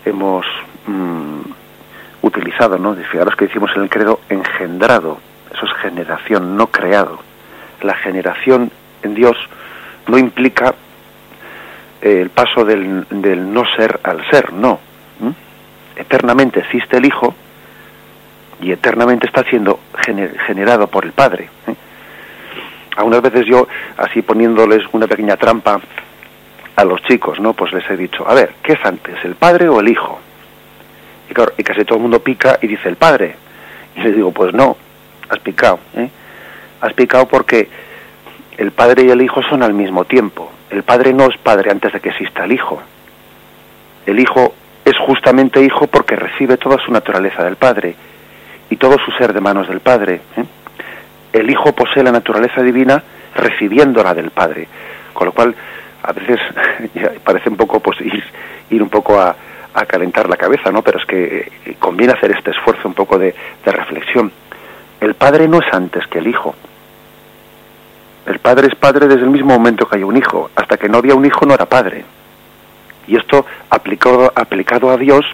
[0.05, 0.47] hemos
[0.87, 1.41] mm,
[2.29, 2.95] utilizado, ¿no?
[2.95, 5.19] Fijaros que decimos en el credo engendrado,
[5.53, 7.19] eso es generación, no creado.
[7.83, 8.71] La generación
[9.03, 9.37] en Dios
[10.07, 10.75] no implica
[12.01, 14.81] eh, el paso del, del, no ser al ser, no.
[15.97, 17.35] Eternamente existe el Hijo
[18.61, 19.81] y eternamente está siendo
[20.47, 21.51] generado por el Padre.
[21.67, 21.75] ¿eh?
[22.97, 25.81] Algunas veces yo, así poniéndoles una pequeña trampa
[26.77, 27.53] a los chicos, ¿no?
[27.53, 30.21] Pues les he dicho, a ver, ¿qué es antes, el Padre o el Hijo?
[31.31, 33.35] Y, claro, y casi todo el mundo pica y dice el Padre.
[33.97, 34.77] Y les digo, pues no,
[35.29, 35.79] has picado.
[35.97, 36.09] ¿eh?
[36.81, 37.69] Has picado porque
[38.57, 40.51] el Padre y el Hijo son al mismo tiempo.
[40.71, 42.81] El Padre no es Padre antes de que exista el Hijo.
[44.07, 47.95] El Hijo es justamente Hijo porque recibe toda su naturaleza del Padre
[48.71, 50.21] y todo su ser de manos del Padre.
[50.37, 50.45] ¿eh?
[51.33, 53.03] El Hijo posee la naturaleza divina
[53.35, 54.67] recibiéndola del Padre.
[55.13, 55.55] Con lo cual,
[56.03, 56.39] a veces
[57.25, 58.23] parece un poco pues, ir,
[58.71, 59.35] ir un poco a,
[59.81, 60.83] a, calentar la cabeza, ¿no?
[60.83, 64.33] Pero es que eh, conviene hacer este esfuerzo un poco de, reflexión.
[65.01, 66.55] El Padre no es antes que el Hijo.
[68.27, 70.51] El padre es padre desde el mismo momento que hay un hijo.
[70.55, 72.05] Hasta que no había un hijo no era padre.
[73.07, 75.25] Y esto aplicado, aplicado a Dios,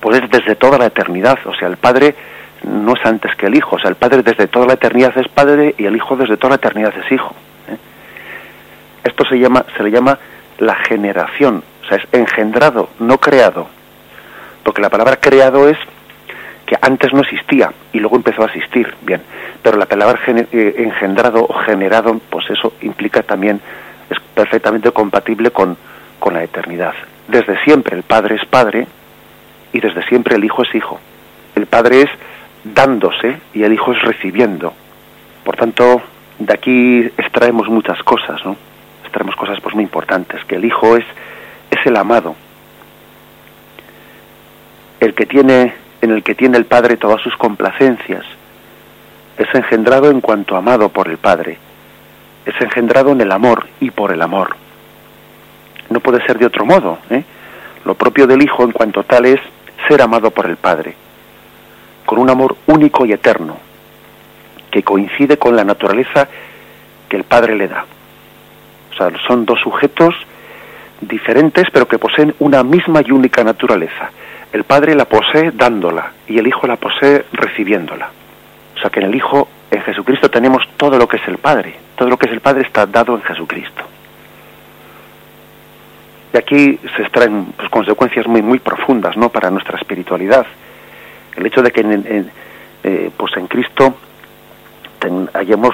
[0.00, 1.38] pues es desde toda la eternidad.
[1.44, 2.14] O sea, el padre
[2.62, 3.76] no es antes que el hijo.
[3.76, 6.50] O sea, el padre desde toda la eternidad es padre y el hijo desde toda
[6.50, 7.34] la eternidad es hijo.
[7.68, 7.76] ¿eh?
[9.04, 10.18] Esto se llama, se le llama
[10.58, 11.62] la generación.
[11.82, 13.68] O sea, es engendrado, no creado.
[14.62, 15.78] Porque la palabra creado es
[16.66, 19.22] que antes no existía y luego empezó a existir, bien.
[19.62, 23.60] Pero la palabra eh, engendrado o generado, pues eso implica también,
[24.10, 25.76] es perfectamente compatible con,
[26.18, 26.92] con la eternidad.
[27.26, 28.86] Desde siempre el Padre es Padre
[29.72, 31.00] y desde siempre el Hijo es Hijo.
[31.54, 32.10] El Padre es
[32.64, 34.74] dándose y el Hijo es recibiendo.
[35.44, 36.02] Por tanto,
[36.38, 38.56] de aquí extraemos muchas cosas, ¿no?
[39.08, 41.04] Extraemos cosas pues muy importantes, que el Hijo es,
[41.70, 42.36] es el amado,
[45.00, 48.22] el que tiene en el que tiene el Padre todas sus complacencias.
[49.38, 51.56] Es engendrado en cuanto amado por el Padre.
[52.44, 54.56] Es engendrado en el amor y por el amor.
[55.88, 56.98] No puede ser de otro modo.
[57.08, 57.24] ¿eh?
[57.86, 59.40] Lo propio del Hijo en cuanto tal es
[59.88, 60.94] ser amado por el Padre,
[62.04, 63.56] con un amor único y eterno,
[64.70, 66.28] que coincide con la naturaleza
[67.08, 67.86] que el Padre le da.
[69.26, 70.14] Son dos sujetos
[71.00, 74.10] diferentes, pero que poseen una misma y única naturaleza
[74.52, 78.10] el Padre la posee dándola y el Hijo la posee recibiéndola.
[78.76, 81.76] O sea que en el Hijo, en Jesucristo, tenemos todo lo que es el Padre.
[81.96, 83.82] Todo lo que es el Padre está dado en Jesucristo.
[86.32, 89.28] Y aquí se extraen pues, consecuencias muy, muy profundas ¿no?
[89.28, 90.46] para nuestra espiritualidad.
[91.36, 92.30] El hecho de que en,
[92.84, 93.96] eh, pues en Cristo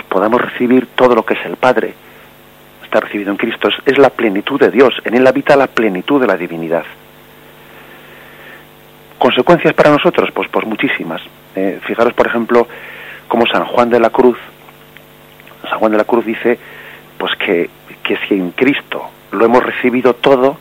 [0.08, 1.94] podamos recibir todo lo que es el Padre.
[3.00, 3.68] Recibido en Cristo.
[3.68, 4.94] Es, es la plenitud de Dios.
[5.04, 6.84] En Él habita la plenitud de la divinidad.
[9.18, 10.30] ¿Consecuencias para nosotros?
[10.32, 11.22] Pues, pues muchísimas.
[11.56, 12.66] Eh, fijaros, por ejemplo,
[13.28, 14.38] como San Juan de la Cruz,
[15.68, 16.58] San Juan de la Cruz dice,
[17.16, 17.70] pues que,
[18.02, 20.58] que si en Cristo lo hemos recibido todo,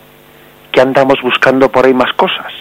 [0.71, 2.53] que andamos buscando por ahí más cosas.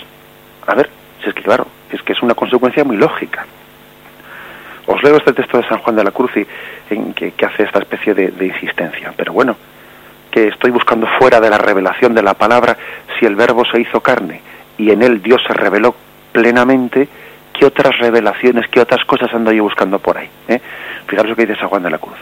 [0.66, 0.90] A ver,
[1.22, 3.46] si es que claro, es que es una consecuencia muy lógica.
[4.86, 6.46] Os leo este texto de San Juan de la Cruz y,
[6.92, 9.12] en que, hace esta especie de, insistencia.
[9.16, 9.56] Pero bueno,
[10.30, 12.76] que estoy buscando fuera de la revelación de la palabra
[13.18, 14.40] si el verbo se hizo carne
[14.78, 15.94] y en él Dios se reveló
[16.32, 17.08] plenamente,
[17.52, 20.28] ¿qué otras revelaciones, qué otras cosas ando yo buscando por ahí?
[20.48, 20.60] ¿eh?
[21.06, 22.16] Fijaros lo que dice San Juan de la Cruz.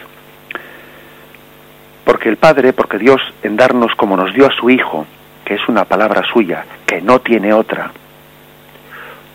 [2.03, 5.05] Porque el Padre, porque Dios en darnos como nos dio a su Hijo,
[5.45, 7.91] que es una palabra suya, que no tiene otra,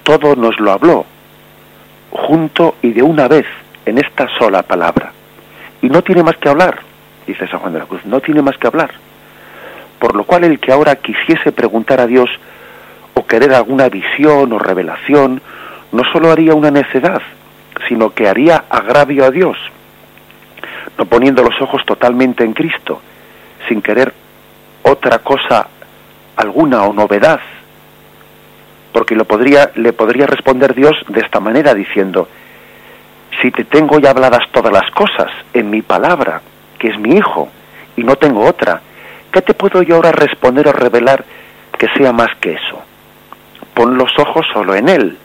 [0.03, 1.07] todo nos lo habló,
[2.16, 3.46] junto y de una vez,
[3.85, 5.12] en esta sola palabra.
[5.83, 6.81] Y no tiene más que hablar,
[7.26, 8.90] dice San Juan de la Cruz, no tiene más que hablar.
[9.98, 12.29] Por lo cual el que ahora quisiese preguntar a Dios
[13.14, 15.40] o querer alguna visión o revelación,
[15.92, 17.22] no solo haría una necedad,
[17.88, 19.57] sino que haría agravio a Dios,
[20.98, 23.00] no poniendo los ojos totalmente en Cristo,
[23.68, 24.12] sin querer
[24.83, 25.68] otra cosa
[26.37, 27.40] alguna o novedad,
[28.97, 32.31] porque lo podría, le podría responder Dios de esta manera diciendo,
[33.43, 36.41] si te tengo ya habladas todas las cosas en mi palabra,
[36.79, 37.51] que es mi Hijo,
[37.95, 38.81] y no tengo otra,
[39.31, 41.27] ¿qué te puedo yo ahora responder o revelar
[41.77, 42.83] que sea más que eso?
[43.75, 45.19] pon los ojos solo en Él,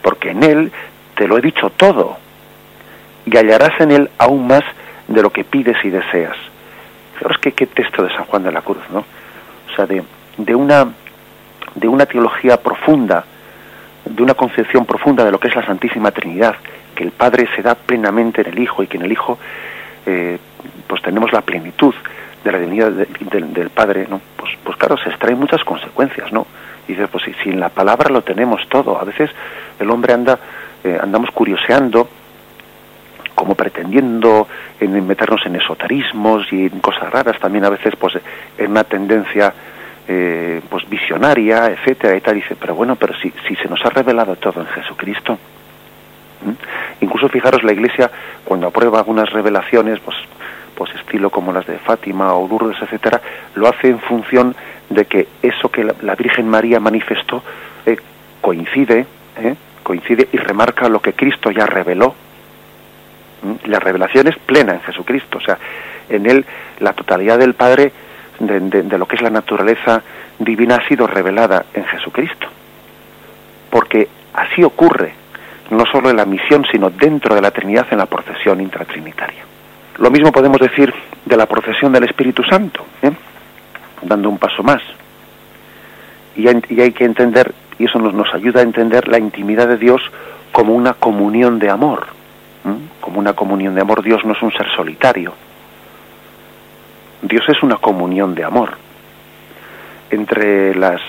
[0.00, 0.72] porque en Él
[1.14, 2.16] te lo he dicho todo,
[3.26, 4.64] y hallarás en Él aún más
[5.08, 6.38] de lo que pides y deseas.
[7.16, 9.00] Fijaros que qué texto de San Juan de la Cruz, ¿no?
[9.00, 10.02] O sea, de,
[10.38, 10.88] de una
[11.74, 13.24] de una teología profunda,
[14.04, 16.56] de una concepción profunda de lo que es la Santísima Trinidad,
[16.94, 19.38] que el Padre se da plenamente en el Hijo y que en el Hijo
[20.06, 20.38] eh,
[20.86, 21.94] pues tenemos la plenitud
[22.42, 24.20] de la divinidad del Padre, ¿no?
[24.36, 26.46] Pues, pues claro, se extraen muchas consecuencias, ¿no?
[26.88, 29.30] Y dices, pues si, en la palabra lo tenemos todo, a veces
[29.78, 30.38] el hombre anda,
[30.82, 32.08] eh, andamos curioseando,
[33.34, 34.48] como pretendiendo
[34.80, 38.14] en meternos en esoterismos y en cosas raras, también a veces pues
[38.58, 39.52] en una tendencia
[40.12, 43.90] eh, pues visionaria, etcétera y tal, dice, pero bueno, pero si, si se nos ha
[43.90, 45.38] revelado todo en Jesucristo,
[47.00, 48.10] incluso fijaros la Iglesia
[48.44, 50.16] cuando aprueba algunas revelaciones, pues
[50.74, 53.20] pues estilo como las de Fátima o Lourdes, etcétera,
[53.54, 54.56] lo hace en función
[54.88, 57.44] de que eso que la, Virgen María manifestó
[57.86, 57.98] eh,
[58.40, 62.14] coincide, eh, coincide y remarca lo que Cristo ya reveló.
[63.66, 65.58] La revelación es plena en Jesucristo, o sea,
[66.08, 66.46] en él
[66.80, 67.92] la totalidad del Padre
[68.40, 70.02] de, lo que es la naturaleza
[70.38, 72.48] divina ha sido revelada en Jesucristo.
[73.70, 75.12] Porque así ocurre,
[75.70, 79.44] no solo en la misión, sino dentro de la Trinidad en la procesión intratrinitaria.
[79.98, 80.92] Lo mismo podemos decir
[81.24, 83.12] de la procesión del Espíritu Santo, ¿eh?
[84.02, 84.82] dando un paso más.
[86.34, 90.00] Y hay, que entender, y eso nos, ayuda a entender la intimidad de Dios
[90.52, 92.06] como una comunión de amor.
[93.00, 95.34] Como una comunión de amor, Dios no es un ser solitario.
[97.22, 98.70] Dios es una comunión de amor.
[100.10, 101.00] Entre las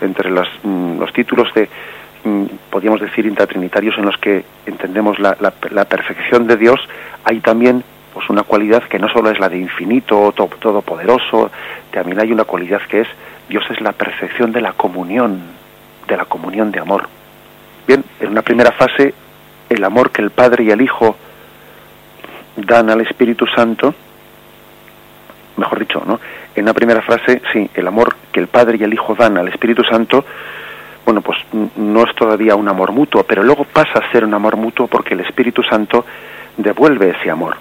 [0.00, 1.68] entre mm, los títulos de
[2.24, 5.36] mm, podríamos decir intratrinitarios en los que entendemos la,
[5.70, 6.80] la perfección de Dios,
[7.24, 7.82] hay también
[8.16, 11.50] pues una cualidad que no solo es la de infinito, todopoderoso,
[11.90, 13.08] también hay una cualidad que es
[13.46, 15.38] Dios es la perfección de la comunión,
[16.08, 17.08] de la comunión de amor.
[17.86, 19.12] Bien, en una primera fase,
[19.68, 21.16] el amor que el Padre y el Hijo
[22.56, 23.94] dan al Espíritu Santo,
[25.56, 26.20] mejor dicho, ¿no?
[26.54, 29.48] En una primera frase, sí, el amor que el Padre y el Hijo dan al
[29.48, 30.24] Espíritu Santo,
[31.04, 31.38] bueno, pues
[31.76, 35.14] no es todavía un amor mutuo, pero luego pasa a ser un amor mutuo porque
[35.14, 36.04] el Espíritu Santo
[36.56, 37.56] devuelve ese amor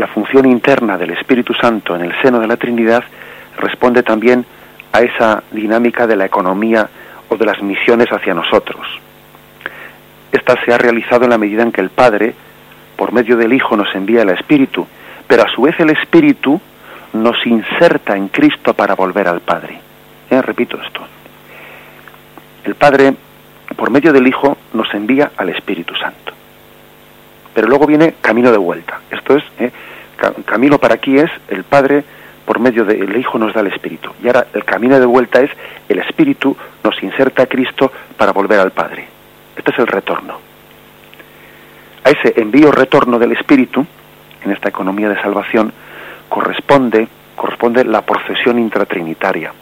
[0.00, 3.04] la función interna del Espíritu Santo en el seno de la Trinidad
[3.56, 4.44] responde también
[4.92, 6.88] a esa dinámica de la economía
[7.28, 8.86] o de las misiones hacia nosotros.
[10.32, 12.34] Esta se ha realizado en la medida en que el Padre,
[12.96, 14.86] por medio del Hijo, nos envía el Espíritu,
[15.30, 16.60] pero a su vez el Espíritu
[17.12, 19.80] nos inserta en Cristo para volver al Padre.
[20.28, 21.00] Eh, repito esto.
[22.64, 23.14] El Padre,
[23.76, 26.30] por medio del Hijo, nos envía al Espíritu Santo
[27.54, 29.00] pero luego viene camino de vuelta.
[29.10, 29.70] Esto es, eh,
[30.44, 32.04] camino para aquí es el Padre
[32.44, 34.12] por medio del Hijo nos da el Espíritu.
[34.22, 35.50] Y ahora el camino de vuelta es
[35.88, 39.06] el Espíritu nos inserta a Cristo para volver al Padre.
[39.56, 40.38] Este es el retorno.
[42.02, 43.86] A ese envío-retorno del Espíritu,
[44.44, 45.72] en esta economía de salvación,
[46.28, 49.52] corresponde, corresponde la procesión intratrinitaria.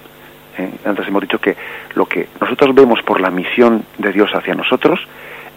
[0.57, 0.71] ¿Eh?
[0.85, 1.57] Antes hemos dicho que
[1.95, 5.01] lo que nosotros vemos por la misión de Dios hacia nosotros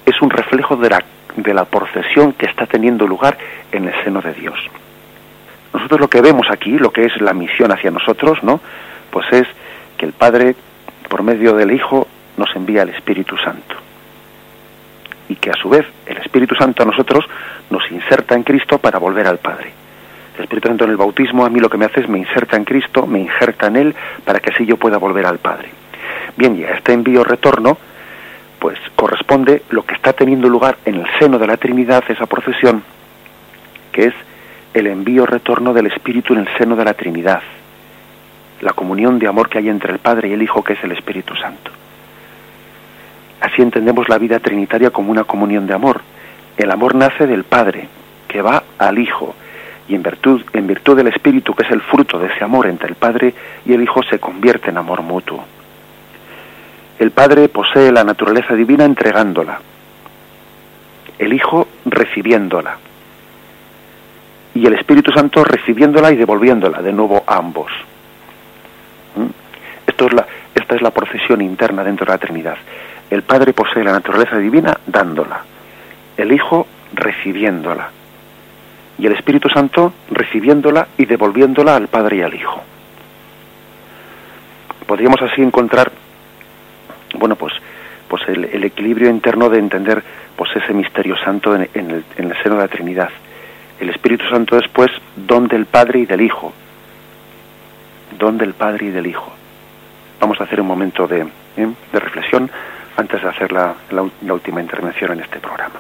[0.06, 1.04] es un reflejo de la
[1.36, 3.38] de la procesión que está teniendo lugar
[3.72, 4.60] en el seno de Dios.
[5.74, 8.60] Nosotros lo que vemos aquí, lo que es la misión hacia nosotros, ¿no?
[9.10, 9.48] Pues es
[9.98, 10.56] que el Padre,
[11.10, 12.08] por medio del Hijo,
[12.38, 13.76] nos envía el Espíritu Santo.
[15.32, 17.24] Y que a su vez el Espíritu Santo a nosotros
[17.70, 19.72] nos inserta en Cristo para volver al Padre.
[20.36, 22.58] El Espíritu Santo en el bautismo a mí lo que me hace es me inserta
[22.58, 25.70] en Cristo, me injerta en Él, para que así yo pueda volver al Padre.
[26.36, 27.78] Bien, y a este envío-retorno,
[28.60, 32.84] pues corresponde lo que está teniendo lugar en el seno de la Trinidad, esa procesión,
[33.94, 34.14] que es
[34.74, 37.42] el envío-retorno del Espíritu en el seno de la Trinidad,
[38.60, 40.92] la comunión de amor que hay entre el Padre y el Hijo, que es el
[40.92, 41.72] Espíritu Santo.
[43.42, 46.02] Así entendemos la vida trinitaria como una comunión de amor.
[46.56, 47.90] El amor nace del Padre,
[48.28, 49.36] que va al Hijo,
[49.88, 53.34] y en virtud, del Espíritu, que es el fruto de ese amor entre el Padre
[53.66, 55.44] y el Hijo, se convierte en amor mutuo.
[57.00, 59.60] El Padre posee la naturaleza divina entregándola,
[61.18, 62.78] el Hijo recibiéndola
[64.54, 67.72] y el Espíritu Santo recibiéndola y devolviéndola de nuevo a ambos.
[69.16, 69.26] ¿Mm?
[70.56, 72.58] Esta es la procesión interna dentro de la Trinidad.
[73.12, 75.44] El Padre posee la naturaleza divina dándola,
[76.16, 77.90] el Hijo recibiéndola
[78.98, 82.62] y el Espíritu Santo recibiéndola y devolviéndola al Padre y al Hijo.
[84.88, 85.92] Podríamos así encontrar
[87.16, 87.54] bueno, pues,
[88.08, 90.02] pues el, equilibrio interno de entender
[90.36, 93.10] pues ese misterio santo en, el, en, el, seno de la Trinidad.
[93.80, 96.54] El Espíritu Santo después, don del Padre y del Hijo.
[98.18, 99.32] Don del Padre y del Hijo.
[100.20, 101.22] Vamos a hacer un momento de,
[101.58, 101.68] ¿eh?
[101.92, 102.50] de reflexión
[102.98, 105.80] antes de hacer la, la, última intervención en este programa.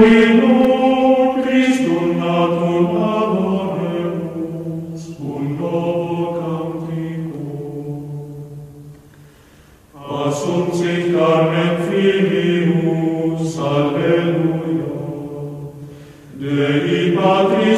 [0.00, 0.27] In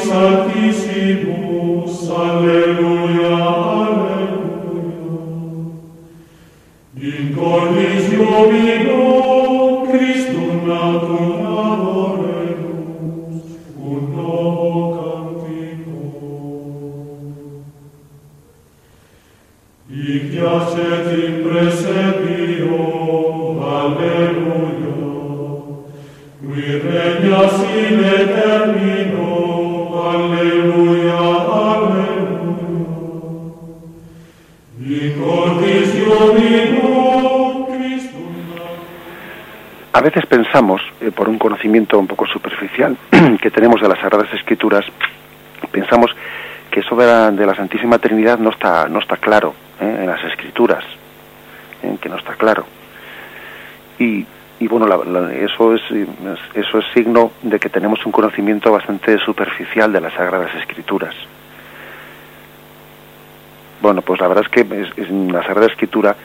[0.01, 2.90] Sanctissimus, Alleluia.
[39.93, 42.97] A veces pensamos, eh, por un conocimiento un poco superficial
[43.43, 44.85] que tenemos de las Sagradas Escrituras,
[45.73, 46.15] pensamos
[46.71, 49.97] que eso de la, de la Santísima Trinidad no está, no está claro ¿eh?
[50.01, 50.85] en las Escrituras,
[51.83, 51.97] ¿eh?
[52.01, 52.65] que no está claro.
[53.99, 54.25] Y,
[54.69, 56.09] bueno, la- eso, es, es-
[56.67, 61.15] eso es signo de que tenemos un conocimiento bastante superficial de las Sagradas Escrituras.
[63.81, 64.65] Bueno, pues la verdad es que
[65.33, 66.17] la Sagrada Escritura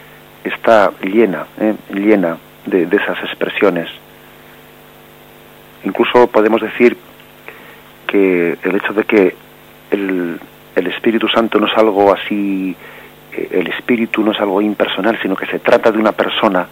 [0.43, 1.75] está llena, ¿eh?
[1.93, 3.89] llena de, de esas expresiones.
[5.83, 6.97] Incluso podemos decir
[8.07, 9.35] que el hecho de que
[9.91, 10.39] el,
[10.75, 12.75] el Espíritu Santo no es algo así,
[13.31, 16.67] eh, el Espíritu no es algo impersonal, sino que se trata de una persona,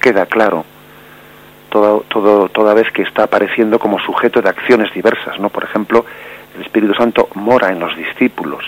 [0.00, 0.64] queda claro
[1.70, 5.38] todo, todo, toda vez que está apareciendo como sujeto de acciones diversas.
[5.38, 5.50] ¿no?
[5.50, 6.04] Por ejemplo,
[6.56, 8.64] el Espíritu Santo mora en los discípulos,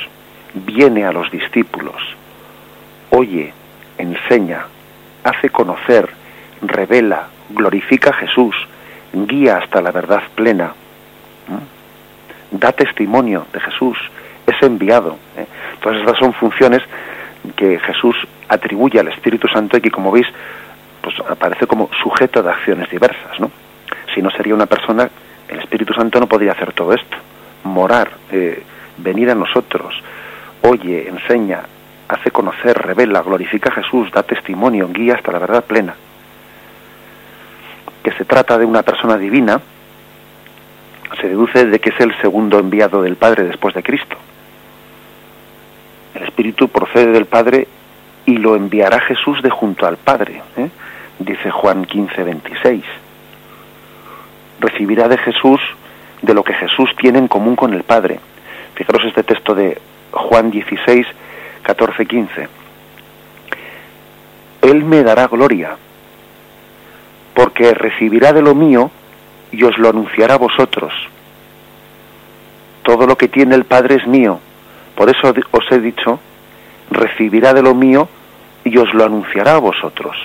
[0.55, 1.97] viene a los discípulos,
[3.11, 3.53] oye,
[3.97, 4.67] enseña,
[5.25, 6.09] hace conocer,
[6.63, 8.55] revela, glorifica a Jesús,
[9.13, 10.73] guía hasta la verdad plena,
[11.49, 11.59] ¿m?
[12.51, 13.99] da testimonio de Jesús,
[14.47, 15.19] es enviado.
[15.37, 15.47] ¿eh?
[15.81, 16.83] Todas estas son funciones
[17.57, 18.17] que Jesús
[18.49, 20.27] atribuye al Espíritu Santo y que, como veis,
[21.03, 23.51] pues aparece como sujeto de acciones diversas, ¿no?
[24.15, 25.09] Si no sería una persona,
[25.49, 27.17] el Espíritu Santo no podría hacer todo esto,
[27.65, 28.63] morar, eh,
[28.97, 29.95] venir a nosotros,
[30.69, 31.63] oye, enseña,
[32.09, 35.95] hace conocer, revela, glorifica a Jesús, da testimonio, guía hasta la verdad plena.
[38.03, 39.61] Que se trata de una persona divina,
[41.21, 44.17] se deduce de que es el segundo enviado del Padre después de Cristo.
[46.15, 47.67] El Espíritu procede del Padre
[48.27, 50.69] y lo enviará Jesús de junto al Padre, ¿eh?
[51.19, 52.85] dice Juan 15, 26.
[54.61, 55.61] Recibirá de Jesús
[56.21, 58.21] de lo que Jesús tiene en común con el Padre.
[58.75, 59.81] Fijaros este texto de
[60.11, 61.07] Juan 16,
[61.63, 62.49] 14, 15.
[64.63, 65.77] Él me dará gloria,
[67.35, 68.91] porque recibirá de lo mío
[69.53, 70.93] y os lo anunciará a vosotros.
[72.83, 74.41] Todo lo que tiene el Padre es mío.
[74.95, 76.19] Por eso os he dicho,
[76.91, 78.09] recibirá de lo mío
[78.65, 80.17] y os lo anunciará a vosotros.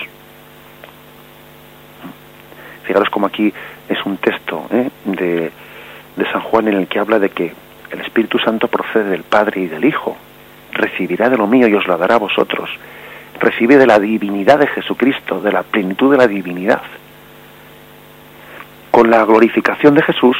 [2.84, 3.52] Fijaros como aquí
[3.88, 4.90] es un texto ¿eh?
[5.04, 5.52] de,
[6.16, 7.52] de San Juan en el que habla de que
[7.94, 10.16] el Espíritu Santo procede del Padre y del Hijo.
[10.72, 12.68] Recibirá de lo mío y os lo dará a vosotros.
[13.40, 16.82] Recibe de la divinidad de Jesucristo, de la plenitud de la divinidad.
[18.90, 20.36] Con la glorificación de Jesús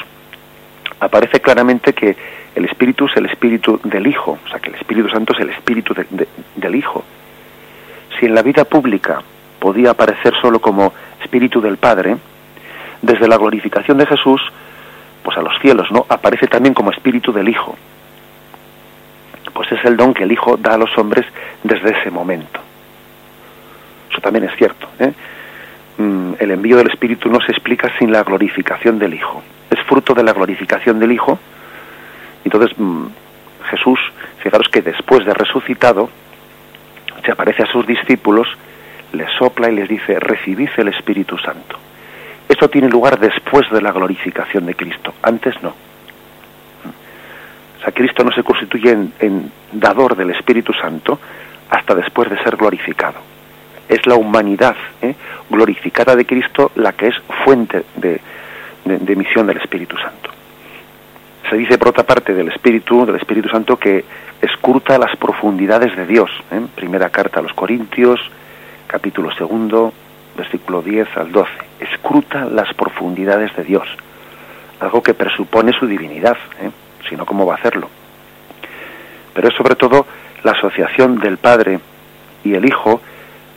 [1.01, 2.17] aparece claramente que
[2.55, 5.51] el Espíritu es el Espíritu del Hijo, o sea que el Espíritu Santo es el
[5.51, 7.05] Espíritu de- de- del Hijo.
[8.19, 9.23] Si en la vida pública
[9.59, 10.93] podía aparecer solo como
[11.23, 12.17] Espíritu del Padre,
[13.03, 14.41] desde la glorificación de Jesús,
[15.25, 16.07] pues a los cielos, ¿no?
[16.09, 17.77] Aparece también como Espíritu del Hijo.
[19.53, 21.25] Pues es el don que el Hijo da a los hombres
[21.63, 22.61] desde ese momento.
[24.11, 24.87] Eso también es cierto.
[25.01, 25.13] ¿eh?
[25.97, 29.43] Mm, el envío del Espíritu no se explica sin la glorificación del Hijo.
[29.71, 31.39] Es fruto de la glorificación del Hijo.
[32.45, 33.07] Entonces, mm,
[33.71, 33.99] Jesús,
[34.43, 36.11] fijaros que después de resucitado,
[37.25, 38.47] se aparece a sus discípulos,
[39.13, 41.79] les sopla y les dice, recibid el Espíritu Santo.
[42.49, 45.71] Esto tiene lugar después de la glorificación de Cristo, antes no.
[45.71, 51.19] O sea, Cristo no se constituye en, dador del Espíritu Santo
[51.71, 53.19] hasta después de ser glorificado.
[53.89, 55.15] Es la humanidad ¿eh?
[55.51, 57.15] glorificada de Cristo la que es
[57.45, 58.21] fuente de,
[58.85, 60.31] de, emisión del Espíritu Santo.
[61.51, 64.05] Se dice por otra parte del Espíritu, del Espíritu Santo, que
[64.41, 66.31] escruta las profundidades de Dios.
[66.51, 66.61] ¿eh?
[66.75, 68.21] Primera carta a los Corintios,
[68.87, 69.93] capítulo segundo,
[70.37, 71.51] versículo 10 al 12.
[71.81, 73.87] Escruta las profundidades de Dios.
[74.81, 76.71] Algo que presupone su divinidad, ¿eh?
[77.09, 77.89] si no, ¿cómo va a hacerlo?
[79.33, 80.07] Pero es sobre todo
[80.43, 81.81] la asociación del Padre
[82.45, 83.01] y el Hijo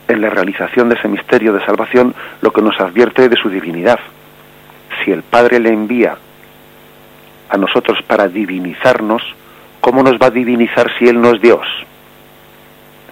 [0.08, 4.00] en la realización de ese misterio de salvación lo que nos advierte de su divinidad.
[5.04, 6.16] Si el Padre le envía
[7.50, 9.22] a nosotros para divinizarnos,
[9.80, 11.66] ¿cómo nos va a divinizar si Él no es Dios?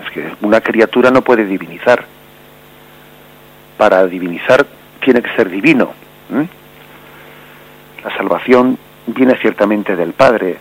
[0.05, 2.05] Es que una criatura no puede divinizar.
[3.77, 4.66] Para divinizar
[5.01, 5.93] tiene que ser divino.
[8.05, 10.59] La salvación viene ciertamente del Padre,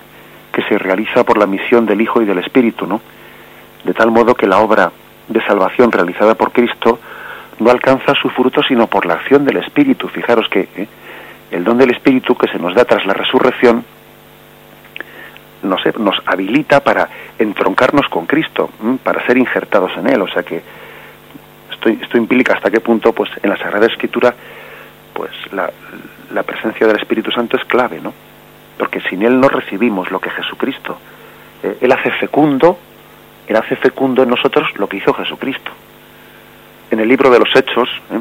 [0.52, 3.02] que se realiza por la misión del Hijo y del Espíritu, ¿no?
[3.84, 4.92] De tal modo que la obra
[5.28, 7.00] de salvación realizada por Cristo
[7.60, 10.08] no alcanza su fruto sino por la acción del Espíritu.
[10.08, 10.88] Fijaros que ¿eh?
[11.52, 13.84] el don del Espíritu que se nos da tras la resurrección
[15.64, 17.10] nos, nos habilita para
[17.40, 18.70] entroncarnos con Cristo,
[19.04, 20.22] para ser injertados en Él.
[20.22, 20.62] O sea que
[21.90, 24.34] esto, implica hasta qué punto, pues en la Sagrada Escritura,
[25.14, 25.72] pues la,
[26.32, 28.14] la presencia del Espíritu Santo es clave, ¿no?
[28.78, 30.98] Porque sin Él no recibimos lo que Jesucristo.
[31.64, 32.78] Eh, él hace fecundo,
[33.48, 35.72] Él hace fecundo en nosotros lo que hizo Jesucristo.
[36.92, 38.20] En el libro de los Hechos ¿eh?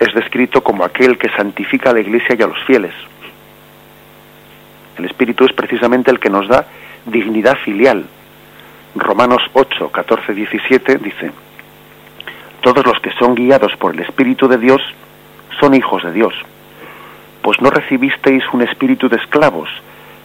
[0.00, 2.92] es descrito como aquel que santifica a la Iglesia y a los fieles.
[4.98, 6.66] El Espíritu es precisamente el que nos da
[7.06, 8.04] dignidad filial.
[8.96, 11.30] Romanos 8, 14, 17 dice,
[12.60, 14.82] todos los que son guiados por el Espíritu de Dios
[15.60, 16.34] son hijos de Dios
[17.48, 19.70] pues no recibisteis un espíritu de esclavos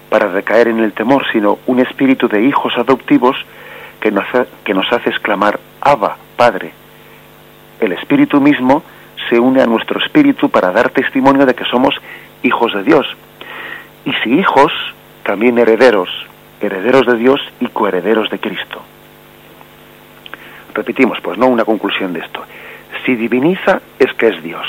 [0.09, 3.37] para recaer en el temor, sino un espíritu de hijos adoptivos
[4.01, 4.25] que nos,
[4.65, 6.73] que nos hace exclamar, Abba, Padre.
[7.79, 8.83] El espíritu mismo
[9.29, 11.95] se une a nuestro espíritu para dar testimonio de que somos
[12.43, 13.07] hijos de Dios.
[14.03, 14.73] Y si hijos,
[15.23, 16.09] también herederos,
[16.59, 18.81] herederos de Dios y coherederos de Cristo.
[20.73, 22.43] Repetimos, pues no una conclusión de esto.
[23.05, 24.65] Si diviniza es que es Dios.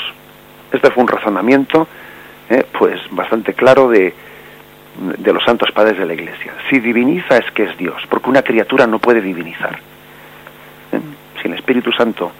[0.71, 1.87] Este fue un razonamiento
[2.49, 2.65] ¿eh?
[2.77, 4.13] pues bastante claro de,
[4.97, 6.53] de los santos padres de la Iglesia.
[6.69, 9.79] Si diviniza es que es Dios, porque una criatura no puede divinizar.
[10.91, 10.99] ¿Eh?
[11.41, 12.31] Si el Espíritu Santo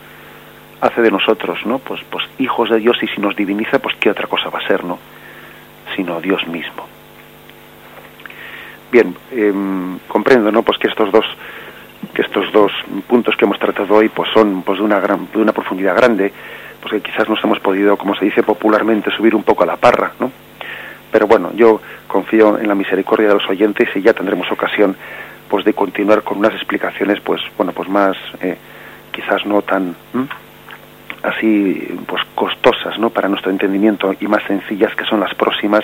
[0.81, 1.79] hace de nosotros, ¿no?
[1.79, 4.67] Pues, pues hijos de Dios y si nos diviniza, pues qué otra cosa va a
[4.67, 4.99] ser, ¿no?
[5.95, 6.87] Sino Dios mismo.
[8.91, 10.63] Bien, em, comprendo, ¿no?
[10.63, 11.25] Pues que estos dos
[12.13, 12.71] que estos dos
[13.07, 16.31] puntos que hemos tratado hoy pues son pues de una gran de una profundidad grande
[16.81, 19.75] pues que quizás nos hemos podido, como se dice popularmente, subir un poco a la
[19.75, 20.31] parra, ¿no?
[21.11, 24.95] Pero bueno, yo confío en la misericordia de los oyentes y ya tendremos ocasión
[25.49, 28.57] pues de continuar con unas explicaciones pues bueno pues más eh,
[29.11, 29.95] quizás no tan
[31.23, 35.83] así pues costosas no para nuestro entendimiento y más sencillas que son las próximas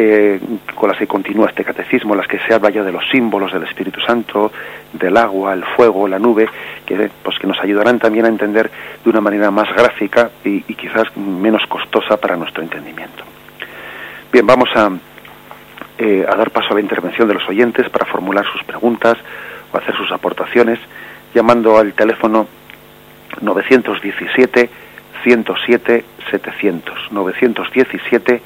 [0.00, 0.38] eh,
[0.76, 3.64] con las que continúa este catecismo, las que se habla ya de los símbolos del
[3.64, 4.52] Espíritu Santo,
[4.92, 6.48] del agua, el fuego, la nube,
[6.86, 8.70] que, pues, que nos ayudarán también a entender
[9.02, 13.24] de una manera más gráfica y, quizás menos costosa para nuestro entendimiento.
[14.32, 14.88] Bien, vamos a,
[15.98, 19.18] eh, a dar paso a la intervención de los oyentes para formular sus preguntas
[19.72, 20.78] o hacer sus aportaciones,
[21.34, 22.46] llamando al teléfono
[23.40, 24.70] 917
[25.24, 28.42] 107 700 917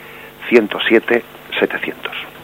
[0.49, 1.25] 107
[1.61, 2.42] 700.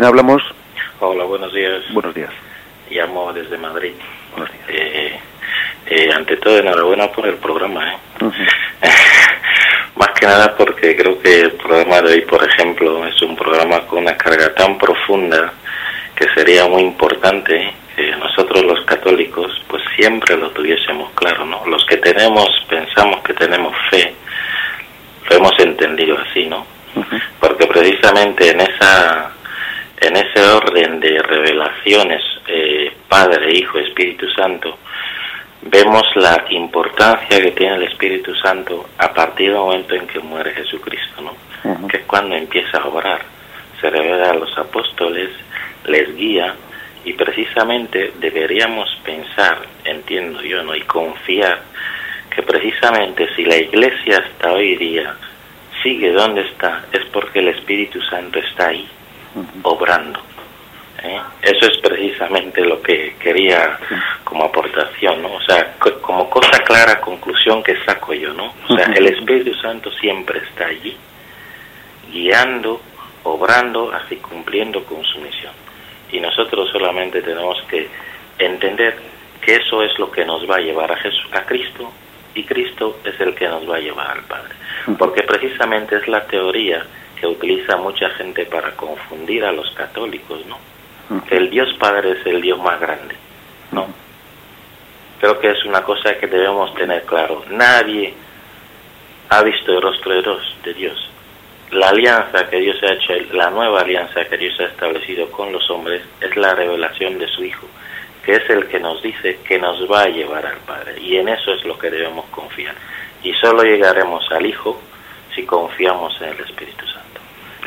[0.00, 0.42] Quién hablamos?
[1.00, 1.82] Hola, buenos días.
[1.92, 2.30] Buenos días.
[2.88, 3.92] Llamo desde Madrid.
[4.34, 4.64] Buenos días.
[4.70, 5.20] Eh,
[5.88, 7.92] eh, ante todo, enhorabuena por el programa.
[7.92, 7.98] ¿eh?
[9.96, 13.80] Más que nada porque creo que el programa de hoy, por ejemplo, es un programa
[13.80, 15.52] con una carga tan profunda
[16.14, 21.66] que sería muy importante que nosotros los católicos pues siempre lo tuviésemos claro, ¿no?
[21.66, 24.14] Los que tenemos, pensamos que tenemos fe,
[25.28, 26.64] lo hemos entendido así, ¿no?
[27.38, 29.34] Porque precisamente en esa
[30.00, 34.78] en ese orden de revelaciones, eh, Padre, Hijo, Espíritu Santo,
[35.62, 40.52] vemos la importancia que tiene el Espíritu Santo a partir del momento en que muere
[40.52, 41.86] Jesucristo, ¿no?
[41.86, 43.20] Que es cuando empieza a obrar.
[43.80, 45.30] Se revela a los apóstoles,
[45.84, 46.54] les guía
[47.04, 50.74] y precisamente deberíamos pensar, entiendo yo, ¿no?
[50.74, 51.60] Y confiar
[52.34, 55.14] que precisamente si la iglesia hasta hoy día
[55.82, 58.86] sigue donde está, es porque el Espíritu Santo está ahí,
[59.62, 60.20] obrando.
[61.02, 61.20] ¿eh?
[61.42, 63.78] Eso es precisamente lo que quería
[64.24, 65.34] como aportación, ¿no?
[65.34, 68.54] O sea, como cosa clara, conclusión que saco yo, ¿no?
[68.68, 70.96] O sea, el Espíritu Santo siempre está allí
[72.12, 72.80] guiando,
[73.22, 75.52] obrando, así cumpliendo con su misión.
[76.12, 77.88] Y nosotros solamente tenemos que
[78.38, 78.96] entender
[79.40, 81.90] que eso es lo que nos va a llevar a, Jesús, a Cristo
[82.34, 84.54] y Cristo es el que nos va a llevar al Padre.
[84.98, 86.84] Porque precisamente es la teoría
[87.20, 90.58] que utiliza mucha gente para confundir a los católicos, ¿no?
[91.28, 93.14] El Dios Padre es el Dios más grande,
[93.72, 93.86] ¿no?
[95.20, 97.44] Creo que es una cosa que debemos tener claro.
[97.50, 98.14] Nadie
[99.28, 101.10] ha visto el rostro de Dios, de Dios.
[101.72, 105.68] La alianza que Dios ha hecho, la nueva alianza que Dios ha establecido con los
[105.70, 107.66] hombres es la revelación de su Hijo,
[108.24, 111.00] que es el que nos dice que nos va a llevar al Padre.
[111.00, 112.74] Y en eso es lo que debemos confiar.
[113.22, 114.80] Y solo llegaremos al Hijo
[115.34, 116.99] si confiamos en el Espíritu Santo.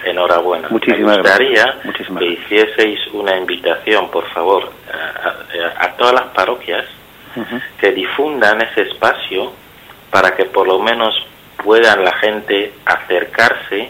[0.05, 0.67] Enhorabuena.
[0.69, 1.85] Muchísimas Me gustaría gracias.
[1.85, 6.85] Muchísimas que hicieseis una invitación, por favor, a, a- a todas las parroquias
[7.79, 9.51] que difundan ese espacio
[10.11, 11.15] para que por lo menos
[11.63, 13.89] puedan la gente acercarse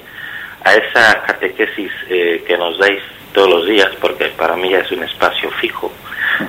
[0.64, 3.02] a esa catequesis eh, que nos dais
[3.34, 5.92] todos los días, porque para mí ya es un espacio fijo,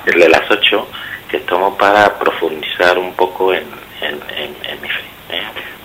[0.06, 0.88] el de las 8,
[1.28, 3.64] que tomo para profundizar un poco en,
[4.00, 5.02] en, en- en mi fe.
[5.30, 5.42] ¿eh?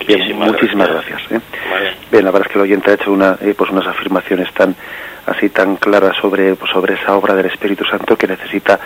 [0.08, 1.22] Bien, muchísimas gracias.
[1.32, 1.39] ¿eh?
[1.70, 1.93] Vale.
[2.12, 4.76] Bien, la verdad es que el oyente ha hecho una, eh, pues unas afirmaciones tan
[5.26, 8.80] así tan claras sobre, pues sobre esa obra del Espíritu Santo que necesita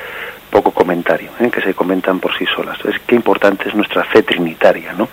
[0.50, 1.50] poco comentario, ¿eh?
[1.50, 2.78] que se comentan por sí solas.
[2.86, 5.08] Es que importante es nuestra fe trinitaria, ¿no?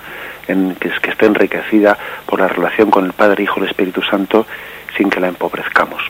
[0.49, 1.97] En, que, es, que esté enriquecida
[2.27, 4.47] por la relación con el Padre, Hijo y el Espíritu Santo
[4.97, 6.03] sin que la empobrezcamos.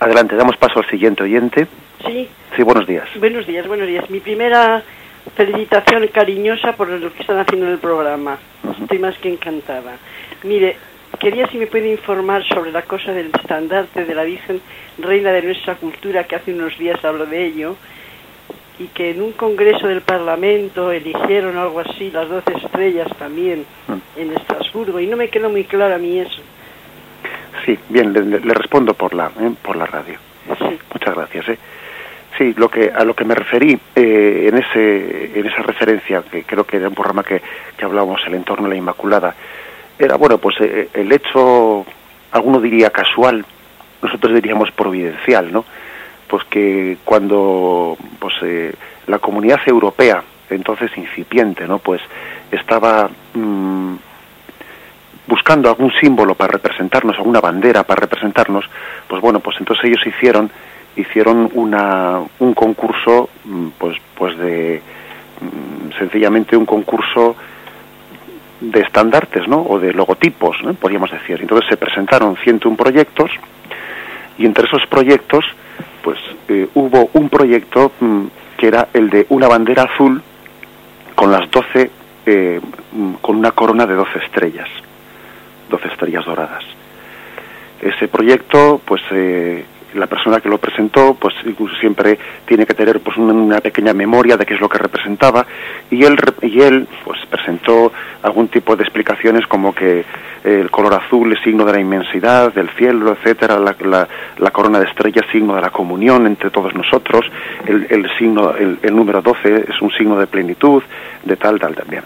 [0.00, 1.66] Adelante, damos paso al siguiente oyente.
[2.06, 3.06] Sí, Sí, buenos días.
[3.18, 4.08] buenos días, buenos días.
[4.10, 4.82] Mi primera
[5.36, 8.38] felicitación cariñosa por lo que están haciendo en el programa.
[8.82, 9.96] Estoy más que encantada.
[10.44, 10.76] Mire,
[11.18, 14.60] quería si me puede informar sobre la cosa del estandarte de la Virgen,
[14.98, 17.76] reina de nuestra cultura, que hace unos días habló de ello,
[18.78, 23.64] y que en un congreso del Parlamento eligieron algo así, las doce estrellas también,
[24.16, 26.40] en Estrasburgo, y no me quedó muy claro a mí eso.
[27.66, 29.50] Sí, bien, le, le- le respondo por la, ¿eh?
[29.62, 30.16] por la radio.
[30.58, 31.48] Sí, Muchas gracias.
[31.48, 31.58] ¿eh?
[32.38, 36.44] Sí, lo que, a lo que me referí eh, en, ese, en esa referencia, que
[36.44, 37.42] creo que era un programa que,
[37.76, 39.34] que hablábamos, el entorno de la Inmaculada,
[39.98, 41.84] era, bueno, pues eh, el hecho,
[42.30, 43.44] alguno diría casual,
[44.00, 45.64] nosotros diríamos providencial, ¿no?
[46.28, 48.72] Pues que cuando pues, eh,
[49.08, 51.80] la comunidad europea, entonces incipiente, ¿no?
[51.80, 52.00] Pues
[52.52, 53.96] estaba mm,
[55.26, 58.64] buscando algún símbolo para representarnos, alguna bandera para representarnos,
[59.08, 60.48] pues bueno, pues entonces ellos hicieron
[60.98, 64.82] hicieron una, un concurso, mm, pues pues de
[65.40, 67.36] mm, sencillamente un concurso
[68.60, 69.62] de estandartes, ¿no?
[69.62, 70.74] O de logotipos, ¿no?
[70.74, 71.38] podríamos decir.
[71.40, 73.30] Entonces se presentaron 101 proyectos
[74.36, 75.44] y entre esos proyectos,
[76.02, 76.18] pues
[76.48, 78.24] eh, hubo un proyecto mm,
[78.56, 80.20] que era el de una bandera azul
[81.14, 81.90] con las 12,
[82.26, 82.60] eh,
[83.20, 84.68] con una corona de 12 estrellas,
[85.70, 86.64] 12 estrellas doradas.
[87.80, 89.64] Ese proyecto, pues eh,
[89.94, 91.34] la persona que lo presentó, pues
[91.80, 95.46] siempre tiene que tener pues una, pequeña memoria de qué es lo que representaba
[95.90, 100.04] y él y él pues presentó algún tipo de explicaciones como que
[100.44, 104.08] el color azul es signo de la inmensidad del cielo, etcétera, la, la-
[104.38, 107.24] la corona de estrellas signo de la comunión entre todos nosotros,
[107.66, 110.82] el, el signo el, el número 12 es un signo de plenitud,
[111.24, 112.02] de tal tal también.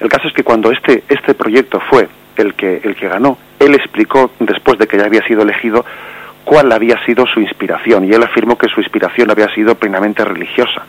[0.00, 3.74] El caso es que cuando este este proyecto fue el que el que ganó, él
[3.74, 5.84] explicó después de que ya había sido elegido
[6.46, 10.80] cuál había sido su inspiración y él afirmó que su inspiración había sido plenamente religiosa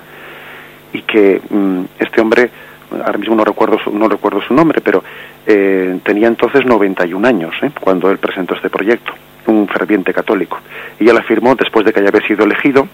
[0.93, 2.51] y que mm, este hombre
[2.91, 5.03] ahora mismo no recuerdo su, no recuerdo su nombre pero
[5.47, 7.71] eh, tenía entonces 91 años ¿eh?
[7.81, 9.13] cuando él presentó este proyecto
[9.47, 10.59] un ferviente católico
[10.99, 12.87] y él afirmó después de que ya había sido elegido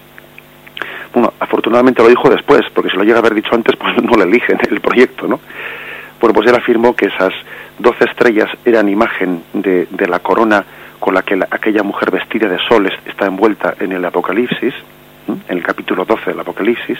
[1.12, 4.16] bueno afortunadamente lo dijo después porque si lo llega a haber dicho antes pues no
[4.16, 5.38] le eligen el proyecto no
[6.18, 7.34] bueno pues él afirmó que esas
[7.78, 10.64] 12 estrellas eran imagen de, de la corona
[11.04, 14.72] con la que la- aquella mujer vestida de soles está envuelta en el Apocalipsis,
[15.28, 16.98] en el capítulo 12 del Apocalipsis,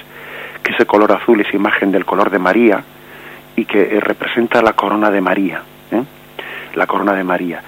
[0.62, 2.82] que ese color azul es imagen del color de María
[3.57, 6.02] y que eh, representa la corona de María, ¿eh?
[6.74, 7.62] la corona de María.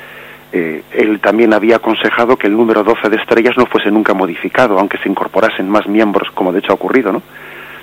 [0.53, 4.79] Eh, él también había aconsejado que el número 12 de estrellas no fuese nunca modificado,
[4.79, 7.23] aunque se incorporasen más miembros, como de hecho ha ocurrido, ¿no?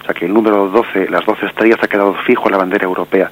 [0.01, 2.83] O sea, que el número 12, las 12 estrellas ha quedado fijo en la bandera
[2.85, 3.31] europea.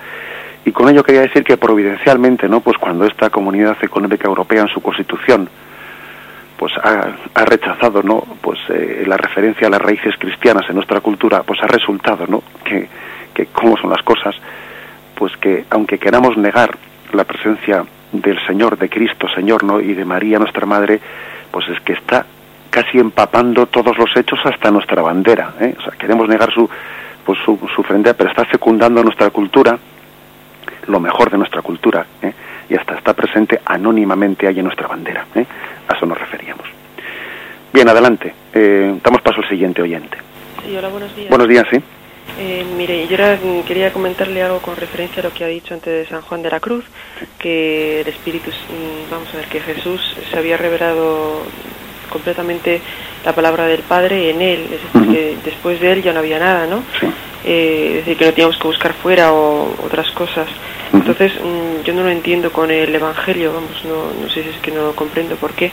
[0.63, 2.61] Y con ello quería decir que providencialmente, ¿no?
[2.61, 5.49] Pues cuando esta Comunidad Económica Europea en su Constitución
[6.61, 8.23] pues ha, ha rechazado, ¿no?
[8.39, 12.43] Pues eh, la referencia a las raíces cristianas en nuestra cultura, pues ha resultado, ¿no?
[12.63, 12.87] Que,
[13.33, 14.35] que cómo son las cosas,
[15.15, 16.77] pues que aunque queramos negar
[17.13, 19.81] la presencia del Señor, de Cristo Señor, ¿no?
[19.81, 20.99] Y de María nuestra Madre,
[21.49, 22.27] pues es que está
[22.69, 25.75] casi empapando todos los hechos hasta nuestra bandera, ¿eh?
[25.97, 26.69] Queremos negar su
[27.25, 29.79] pues su, su frente, pero está fecundando nuestra cultura
[30.87, 32.33] lo mejor de nuestra cultura ¿eh?
[32.69, 35.25] y hasta está presente anónimamente ahí en nuestra bandera.
[35.35, 35.45] ¿eh?
[35.87, 36.65] A eso nos referíamos.
[37.73, 38.33] Bien, adelante.
[38.53, 40.17] Eh, damos paso al siguiente oyente.
[40.65, 41.29] Sí, hola, buenos días.
[41.29, 41.77] Buenos días, sí.
[42.39, 45.91] Eh, mire, yo era- quería comentarle algo con referencia a lo que ha dicho antes
[45.91, 46.85] de San Juan de la Cruz,
[47.39, 51.41] que el Espíritu, mm, vamos a ver, que Jesús se había revelado
[52.11, 52.79] completamente
[53.25, 56.37] la palabra del Padre en él, es decir, que después de él ya no había
[56.37, 56.83] nada, ¿no?
[56.99, 57.07] Sí.
[57.43, 60.47] Eh, es decir, que no teníamos que buscar fuera o otras cosas.
[60.93, 64.57] Entonces, mm, yo no lo entiendo con el Evangelio, vamos, no, no sé si es
[64.57, 65.71] que no lo comprendo por qué.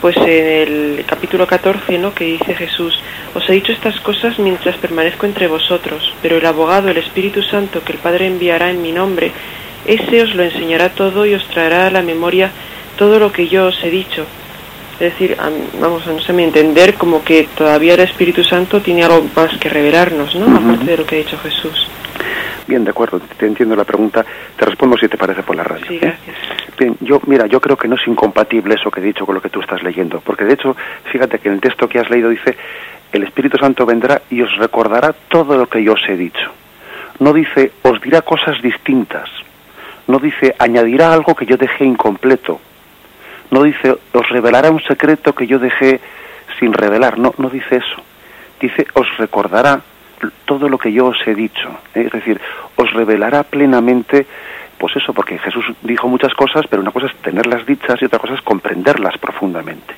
[0.00, 2.14] Pues en el capítulo 14, ¿no?
[2.14, 3.02] Que dice Jesús,
[3.34, 7.82] os he dicho estas cosas mientras permanezco entre vosotros, pero el abogado, el Espíritu Santo,
[7.82, 9.32] que el Padre enviará en mi nombre,
[9.86, 12.50] ese os lo enseñará todo y os traerá a la memoria
[12.96, 14.26] todo lo que yo os he dicho.
[15.00, 15.34] Es decir,
[15.80, 19.56] vamos a no sé mi entender, como que todavía el Espíritu Santo tiene algo más
[19.56, 20.46] que revelarnos, ¿no?
[20.46, 20.56] Ujú.
[20.56, 21.88] Aparte de lo que ha dicho Jesús.
[22.66, 23.18] Bien, de acuerdo.
[23.38, 24.24] Te entiendo la pregunta.
[24.56, 25.86] Te respondo si te parece por la radio.
[25.88, 26.14] Sí, ¿eh?
[26.78, 29.40] Bien, yo, mira, yo creo que no es incompatible eso que he dicho con lo
[29.40, 30.76] que tú estás leyendo, porque de hecho,
[31.10, 32.56] fíjate que en el texto que has leído dice,
[33.12, 36.52] el Espíritu Santo vendrá y os recordará todo lo que yo os he dicho.
[37.18, 39.28] No dice, os dirá cosas distintas.
[40.06, 42.60] No dice, añadirá algo que yo dejé incompleto.
[43.50, 46.00] No dice, os revelará un secreto que yo dejé
[46.58, 47.18] sin revelar.
[47.18, 48.02] No, no dice eso.
[48.60, 49.80] Dice, os recordará
[50.44, 51.70] todo lo que yo os he dicho.
[51.94, 52.40] Es decir,
[52.76, 54.26] os revelará plenamente,
[54.78, 58.18] pues eso, porque Jesús dijo muchas cosas, pero una cosa es tenerlas dichas y otra
[58.18, 59.94] cosa es comprenderlas profundamente.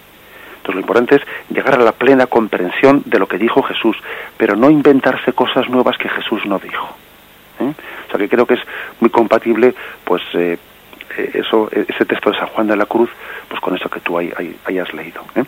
[0.57, 3.97] Entonces lo importante es llegar a la plena comprensión de lo que dijo Jesús,
[4.37, 6.89] pero no inventarse cosas nuevas que Jesús no dijo.
[7.59, 7.73] ¿eh?
[8.07, 8.61] O sea que creo que es
[9.01, 9.75] muy compatible,
[10.05, 10.59] pues eh,
[11.35, 13.11] eso, eh, ese texto de San Juan de la Cruz,
[13.49, 15.25] pues con eso que tú hay- hay- hayas leído.
[15.35, 15.45] ¿eh?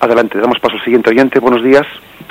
[0.00, 1.40] Adelante, damos paso al siguiente oyente.
[1.40, 1.82] Buenos días.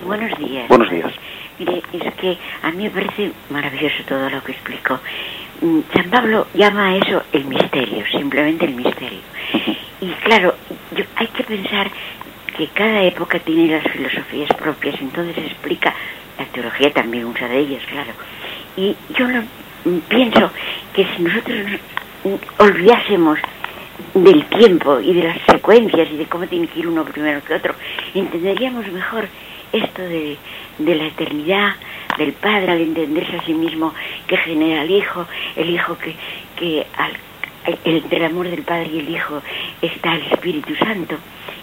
[0.03, 0.67] Buenos días.
[0.69, 1.11] Buenos días.
[1.59, 4.99] Mire, es que a mí me parece maravilloso todo lo que explicó.
[5.61, 9.19] Mm, San Pablo llama a eso el misterio, simplemente el misterio.
[9.99, 10.55] Y claro,
[10.95, 11.89] yo- hay que pensar
[12.55, 15.93] que cada época tiene las filosofías propias, entonces explica,
[16.37, 18.11] la teología también usa de ellas, claro.
[18.75, 19.41] Y yo no,
[19.85, 20.51] mm, pienso
[20.93, 21.79] que si nosotros nos,
[22.59, 23.39] olvidásemos
[24.13, 27.53] del tiempo y de las secuencias y de cómo tiene que ir uno primero que
[27.55, 27.73] otro,
[28.13, 29.27] entenderíamos mejor
[29.73, 30.37] esto de,
[30.77, 31.75] de la eternidad
[32.17, 33.93] del Padre al entenderse a sí mismo
[34.27, 36.15] que genera al Hijo, el Hijo que,
[36.57, 37.11] que al,
[37.65, 39.41] el- entre el amor del Padre y el Hijo
[39.81, 41.15] está el Espíritu Santo.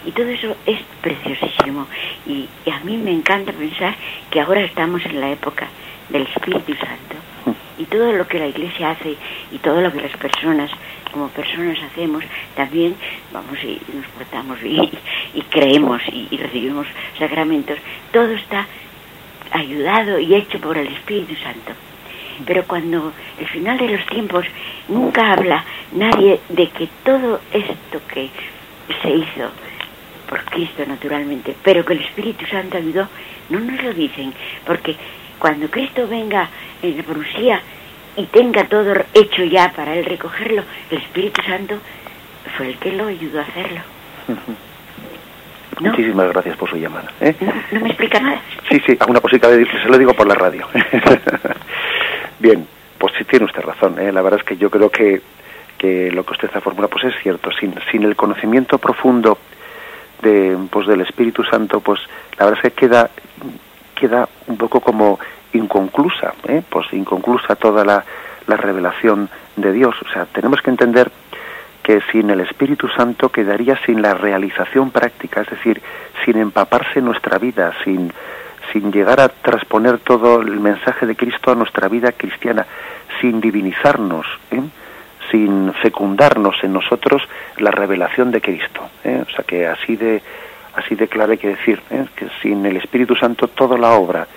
[0.05, 1.87] Y todo eso es preciosísimo.
[2.27, 3.95] Y, y a mí me encanta pensar
[4.29, 5.67] que ahora estamos en la época
[6.09, 7.15] del Espíritu Santo.
[7.77, 9.15] Y todo lo que la Iglesia hace
[9.51, 10.71] y todo lo que las personas,
[11.11, 12.23] como personas hacemos,
[12.55, 12.95] también
[13.33, 14.91] vamos y nos portamos y,
[15.33, 16.87] y creemos y, y recibimos
[17.19, 17.77] sacramentos,
[18.11, 18.65] todo está
[19.51, 21.73] ayudado y hecho por el Espíritu Santo.
[22.45, 24.45] Pero cuando el final de los tiempos
[24.89, 25.63] nunca habla
[25.93, 28.29] nadie de que todo esto que
[29.01, 29.51] se hizo
[30.29, 33.07] por Cristo naturalmente, pero que el Espíritu Santo ayudó,
[33.49, 34.33] no nos lo dicen,
[34.65, 34.95] porque
[35.39, 36.49] cuando Cristo venga
[36.81, 37.61] en la
[38.17, 41.77] y tenga todo hecho ya para él recogerlo, el Espíritu Santo
[42.55, 43.81] fue el que lo ayudó a hacerlo.
[45.81, 45.89] ¿No?
[45.89, 47.11] Muchísimas gracias por su llamada.
[47.19, 47.35] ¿eh?
[47.41, 48.41] ¿No, no me explica nada?
[48.69, 50.65] Sí, sí, alguna cosita de, se lo digo por la radio.
[52.39, 52.65] Bien,
[52.97, 53.99] pues sí tiene usted razón.
[53.99, 54.11] ¿eh?
[54.13, 55.21] La verdad es que yo creo que,
[55.77, 57.51] que lo que usted ha formulado pues es cierto.
[57.59, 59.37] Sin, sin el conocimiento profundo
[60.21, 61.99] de, pues, del Espíritu Santo, pues
[62.37, 63.09] la verdad es que queda,
[63.95, 65.19] queda un poco como
[65.53, 66.61] inconclusa, ¿eh?
[66.69, 68.03] pues inconclusa toda la,
[68.47, 69.95] la revelación de Dios.
[70.05, 71.09] O sea, tenemos que entender
[71.81, 75.81] que sin el Espíritu Santo quedaría sin la realización práctica, es decir,
[76.23, 78.11] sin empaparse nuestra vida, sin,
[78.73, 82.65] sin llegar a transponer todo el mensaje de Cristo a nuestra vida cristiana,
[83.21, 84.61] sin divinizarnos, ¿eh?
[85.31, 87.21] sin fecundarnos en nosotros
[87.57, 88.89] la revelación de Cristo.
[89.03, 89.23] ¿eh?
[89.27, 90.21] O sea que así de
[90.75, 92.05] así de claro hay que decir ¿eh?
[92.15, 94.27] que sin el Espíritu Santo toda la obra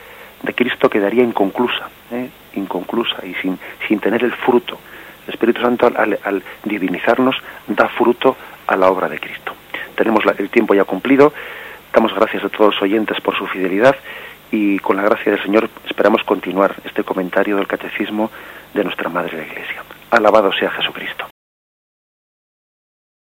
[0.43, 2.29] de Cristo quedaría inconclusa, ¿eh?
[2.55, 4.79] inconclusa y sin, sin tener el fruto.
[5.27, 7.37] El Espíritu Santo al, divinizarnos
[7.67, 8.37] da fruto
[8.67, 9.53] a la obra de Cristo.
[9.95, 11.33] Tenemos el tiempo ya cumplido.
[11.93, 13.97] Damos gracias a todos los oyentes por su fidelidad
[14.51, 18.31] y con la gracia del Señor esperamos continuar este comentario del Catecismo
[18.73, 19.83] de nuestra Madre la Iglesia.
[20.11, 21.29] Alabado sea Jesucristo.